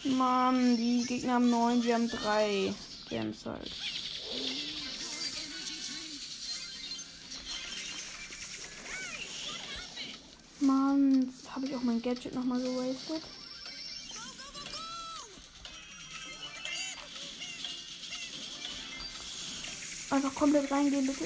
Mann, 0.04 0.76
die 0.76 1.04
Gegner 1.06 1.34
haben 1.34 1.50
neun, 1.50 1.82
wir 1.84 1.94
haben 1.94 2.08
drei. 2.08 2.74
Gems 3.08 3.44
halt. 3.44 3.70
Mann, 10.60 11.32
habe 11.50 11.66
ich 11.66 11.74
auch 11.74 11.82
mein 11.82 12.00
Gadget 12.00 12.34
nochmal 12.34 12.60
gewastet. 12.60 13.22
Einfach 20.10 20.34
komplett 20.34 20.70
reingehen, 20.70 21.06
bitte. 21.06 21.24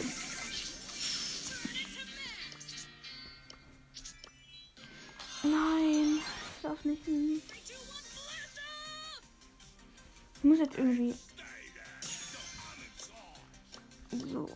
Nein, 5.43 6.19
ich 6.19 6.63
darf 6.63 6.85
nicht. 6.85 7.03
Ich 7.07 7.56
muss 10.47 10.59
jetzt 10.59 10.79
irgendwie. 10.79 11.15
So. 14.11 14.49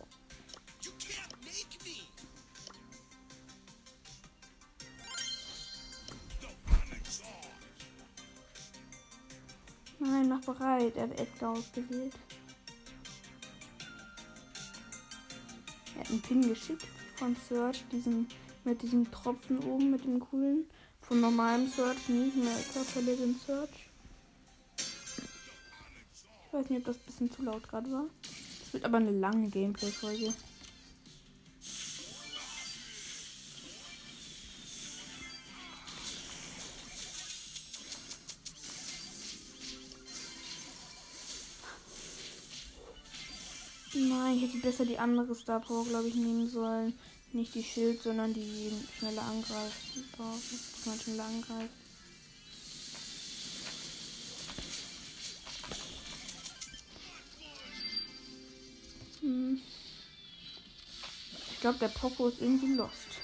Nein, 9.99 10.29
mach 10.29 10.41
bereit. 10.41 10.95
Er 10.95 11.03
hat 11.03 11.19
Edgar 11.19 11.51
ausgewählt. 11.51 12.13
Er 15.95 15.99
hat 15.99 16.09
einen 16.09 16.21
Pin 16.21 16.47
geschickt 16.47 16.87
von 17.17 17.35
Search, 17.47 17.83
diesen, 17.91 18.27
mit 18.63 18.81
diesem 18.81 19.11
Tropfen 19.11 19.59
oben, 19.59 19.91
mit 19.91 20.03
dem 20.03 20.19
coolen. 20.19 20.65
Von 21.01 21.21
normalem 21.21 21.67
Search, 21.67 22.07
nicht 22.07 22.37
mehr 22.37 22.55
Körperleben 22.73 23.39
Search. 23.45 23.90
Ich 26.61 26.65
weiß 26.65 26.69
nicht, 26.69 26.87
ob 26.87 26.93
das 26.93 26.97
ein 26.97 27.05
bisschen 27.07 27.31
zu 27.31 27.41
laut 27.41 27.67
gerade 27.67 27.91
war. 27.91 28.05
Es 28.63 28.71
wird 28.71 28.85
aber 28.85 28.97
eine 28.97 29.09
lange 29.09 29.49
Gameplay-Folge. 29.49 30.31
Nein, 43.95 44.35
ich 44.35 44.43
hätte 44.43 44.57
besser 44.59 44.85
die 44.85 44.99
andere 44.99 45.33
Star 45.33 45.61
Power, 45.61 45.83
glaube 45.85 46.09
ich, 46.09 46.15
nehmen 46.15 46.47
sollen. 46.47 46.93
Nicht 47.33 47.55
die 47.55 47.63
Schild, 47.63 48.03
sondern 48.03 48.35
die 48.35 48.71
schnelle 48.99 49.21
Angreifen. 49.21 50.03
Dass 50.15 50.85
man 50.85 50.99
schneller 50.99 51.25
angreift. 51.25 51.80
Ich 61.61 61.63
glaube, 61.63 61.77
der 61.77 61.89
Poco 61.89 62.27
ist 62.27 62.41
irgendwie 62.41 62.73
lost. 62.73 63.21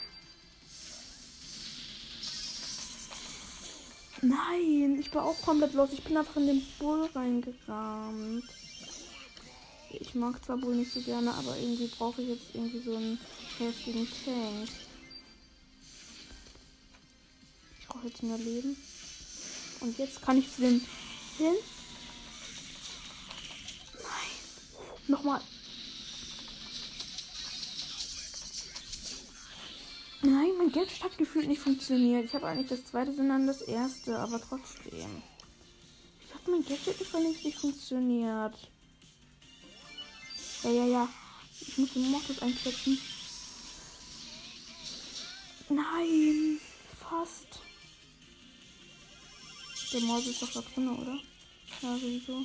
Nein, 4.22 5.00
ich 5.00 5.12
war 5.16 5.26
auch 5.26 5.42
komplett 5.42 5.74
los. 5.74 5.90
Ich 5.92 6.04
bin 6.04 6.16
einfach 6.16 6.36
in 6.36 6.46
den 6.46 6.68
Bull 6.78 7.10
reingerammt. 7.16 8.44
Ich 9.90 10.14
mag 10.14 10.46
zwar 10.46 10.62
wohl 10.62 10.76
nicht 10.76 10.94
so 10.94 11.02
gerne, 11.02 11.34
aber 11.34 11.58
irgendwie 11.58 11.88
brauche 11.88 12.22
ich 12.22 12.30
jetzt 12.30 12.54
irgendwie 12.54 12.80
so 12.80 12.96
einen 12.96 13.20
heftigen 13.58 14.08
Tank. 14.24 14.70
Ich 17.80 17.88
brauche 17.88 18.06
jetzt 18.06 18.22
mehr 18.22 18.38
Leben. 18.38 18.78
Und 19.80 19.98
jetzt 19.98 20.22
kann 20.22 20.38
ich 20.38 20.54
zu 20.54 20.62
den 20.62 20.86
hin. 21.40 21.56
Nein. 23.96 24.92
Nochmal. 25.08 25.42
Nein, 30.22 30.50
mein 30.58 30.72
Gadget 30.72 31.04
hat 31.04 31.18
gefühlt 31.18 31.48
nicht 31.48 31.62
funktioniert. 31.62 32.26
Ich 32.26 32.34
habe 32.34 32.48
eigentlich 32.48 32.70
das 32.70 32.86
zweite, 32.86 33.14
sondern 33.14 33.46
das 33.46 33.62
erste, 33.62 34.18
aber 34.18 34.42
trotzdem. 34.42 35.22
hat 36.34 36.48
mein 36.48 36.66
Gadget 36.66 37.00
nicht 37.44 37.60
funktioniert. 37.60 38.56
Ja, 40.64 40.70
ja, 40.72 40.86
ja. 40.86 41.10
Ich 41.62 41.78
muss 41.78 41.94
den 41.94 42.10
Mortis 42.10 42.40
einsetzen. 42.40 43.00
Nein, 45.70 46.60
fast. 47.00 47.62
Der 49.94 50.02
Mortis 50.02 50.30
ist 50.30 50.42
doch 50.42 50.52
da 50.52 50.62
drin, 50.62 50.90
oder? 50.90 51.20
Ja, 51.82 51.98
sowieso. 51.98 52.44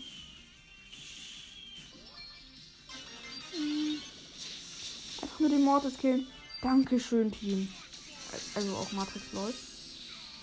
Hm. 3.53 4.03
Einfach 5.23 5.41
nur 5.41 5.49
den 5.49 5.65
Mortis 5.65 5.97
killen. 5.97 6.27
Dankeschön, 6.63 7.33
Team. 7.33 7.69
Also 8.55 8.77
auch 8.77 8.93
Matrix 8.93 9.33
läuft. 9.33 9.59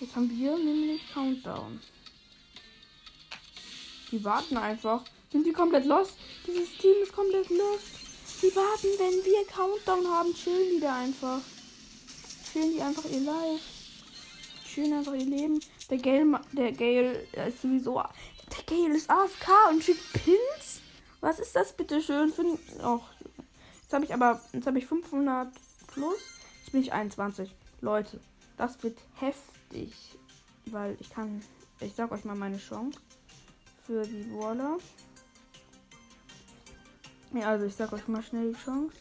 Jetzt 0.01 0.15
haben 0.17 0.29
wir 0.29 0.57
nämlich 0.57 1.01
Countdown. 1.13 1.79
Die 4.11 4.23
warten 4.23 4.57
einfach. 4.57 5.05
Sind 5.31 5.45
die 5.45 5.53
komplett 5.53 5.85
lost? 5.85 6.15
Dieses 6.45 6.77
Team 6.77 6.95
ist 7.03 7.13
komplett 7.13 7.49
lost. 7.49 7.87
Die 8.41 8.53
warten, 8.53 8.87
wenn 8.97 9.23
wir 9.23 9.45
Countdown 9.47 10.07
haben, 10.13 10.33
chillen 10.33 10.75
die 10.75 10.79
da 10.81 10.97
einfach. 10.97 11.39
Chillen 12.51 12.73
die 12.73 12.81
einfach 12.81 13.05
ihr 13.05 13.21
Life. 13.21 13.63
Chillen 14.67 14.93
einfach 14.93 15.13
ihr 15.13 15.25
Leben. 15.25 15.59
Der 15.89 15.99
Gale, 15.99 16.41
der 16.51 16.71
Gale 16.73 17.27
ist 17.47 17.61
sowieso. 17.61 17.93
Der 17.95 18.63
Gale 18.65 18.95
ist 18.95 19.09
AFK 19.09 19.47
und 19.69 19.83
schickt 19.83 20.13
Pins? 20.13 20.81
Was 21.21 21.39
ist 21.39 21.55
das 21.55 21.71
bitte 21.73 22.01
schön 22.01 22.33
für 22.33 22.41
ein. 22.41 22.59
Och. 22.83 23.05
Jetzt 23.81 23.93
habe 23.93 24.03
ich 24.03 24.13
aber. 24.13 24.41
Jetzt 24.51 24.67
habe 24.67 24.79
ich 24.79 24.85
500 24.85 25.51
plus. 25.99 26.17
Jetzt 26.59 26.71
bin 26.71 26.81
ich 26.81 26.93
21. 26.93 27.53
Leute, 27.81 28.19
das 28.57 28.81
wird 28.83 28.97
heftig. 29.15 29.93
Weil 30.65 30.97
ich 30.99 31.09
kann. 31.09 31.41
Ich 31.79 31.95
sag 31.95 32.11
euch 32.11 32.25
mal 32.25 32.35
meine 32.35 32.57
Chance. 32.57 32.99
Für 33.85 34.05
die 34.05 34.29
Waller. 34.33 34.77
Ja, 37.33 37.47
also 37.49 37.65
ich 37.65 37.75
sag 37.75 37.93
euch 37.93 38.07
mal 38.07 38.23
schnell 38.23 38.53
die 38.53 38.59
Chance. 38.59 38.95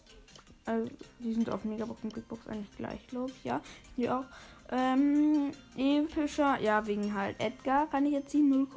Also, 0.66 0.90
die 1.20 1.32
sind 1.32 1.48
auf 1.50 1.64
Megabox 1.64 2.04
und 2.04 2.14
Big 2.14 2.28
Box 2.28 2.46
eigentlich 2.46 2.76
gleich, 2.76 3.06
glaube 3.08 3.30
ich. 3.30 3.44
Ja, 3.44 3.62
die 3.96 4.10
auch. 4.10 4.26
Ähm, 4.70 5.52
epischer, 5.76 6.60
ja, 6.60 6.86
wegen 6.86 7.14
halt 7.14 7.40
Edgar 7.40 7.88
kann 7.88 8.04
ich 8.04 8.12
jetzt 8.12 8.28
ziehen. 8.30 8.50
0, 8.50 8.68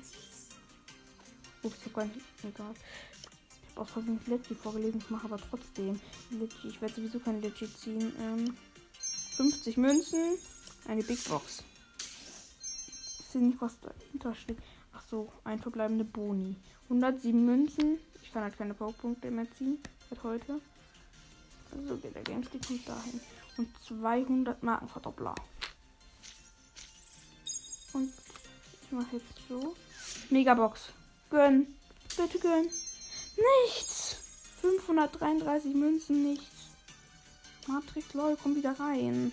Ups, 1.63 1.78
ich 1.80 1.86
hab 1.86 1.93
gar 1.93 2.06
nicht. 2.06 2.21
Egal. 2.43 2.73
Ich 2.73 3.71
habe 3.71 3.82
auch 3.82 3.89
versucht 3.89 4.28
Leggy 4.28 4.56
vorgelesen, 4.56 4.99
ich 4.99 5.10
mache 5.10 5.26
aber 5.26 5.38
trotzdem. 5.38 5.99
Leggy, 6.30 6.69
ich 6.69 6.82
werde 6.82 6.95
sowieso 6.95 7.19
kein 7.19 7.41
Leggy 7.41 7.67
ziehen. 7.73 8.13
Ähm, 8.19 8.56
50 9.36 9.78
Münzen, 9.78 10.38
eine 10.88 11.04
Big 11.04 11.23
Box. 11.28 11.63
Ich 13.19 13.26
sehe 13.32 13.41
nicht, 13.41 13.60
was 13.60 13.78
dahinter 13.80 14.36
steht. 14.36 14.60
Ach 14.93 15.04
so, 15.10 15.32
ein 15.43 15.60
verbleibende 15.60 16.06
Boni. 16.06 16.56
107 16.84 17.45
Münzen. 17.45 17.97
Ich 18.21 18.32
kann 18.32 18.43
halt 18.43 18.58
keine 18.58 18.73
Powerpunkte 18.73 19.32
mehr 19.32 19.47
ziehen. 19.58 19.80
Seit 20.10 20.23
heute. 20.23 20.62
Also 21.71 21.95
der 21.95 22.23
Gamestick 22.23 22.67
kommt 22.67 22.88
dahin. 22.88 23.19
Und 23.57 23.69
200 23.87 24.63
Markenverdoppler. 24.63 25.35
Und 27.93 28.11
ich 28.81 28.91
mache 28.91 29.17
jetzt 29.17 29.47
so. 29.47 29.75
Megabox. 30.29 30.89
Gönn. 31.29 31.67
Bitte 32.17 32.39
gönn. 32.39 32.69
Nichts. 33.65 34.17
533 34.61 35.73
Münzen, 35.73 36.23
nichts. 36.23 36.69
Matrix 37.67 38.13
LOL, 38.13 38.37
komm 38.41 38.55
wieder 38.55 38.79
rein. 38.79 39.31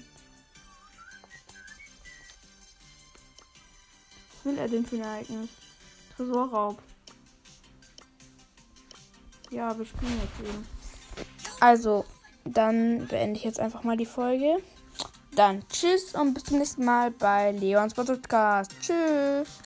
Was 4.32 4.44
will 4.44 4.58
er 4.58 4.68
denn 4.68 4.86
für 4.86 4.96
ein 4.96 5.02
Ereignis? 5.02 5.50
Tresorraub. 6.16 6.82
Ja, 9.50 9.76
wir 9.76 9.84
spielen 9.84 10.20
jetzt 10.20 10.48
eben. 10.48 10.66
Also, 11.60 12.04
dann 12.44 13.06
beende 13.08 13.38
ich 13.38 13.44
jetzt 13.44 13.60
einfach 13.60 13.84
mal 13.84 13.96
die 13.96 14.06
Folge. 14.06 14.58
Dann 15.34 15.62
tschüss 15.68 16.14
und 16.14 16.34
bis 16.34 16.44
zum 16.44 16.58
nächsten 16.58 16.84
Mal 16.84 17.10
bei 17.10 17.52
Leons 17.52 17.94
Podcast. 17.94 18.72
Tschüss. 18.80 19.58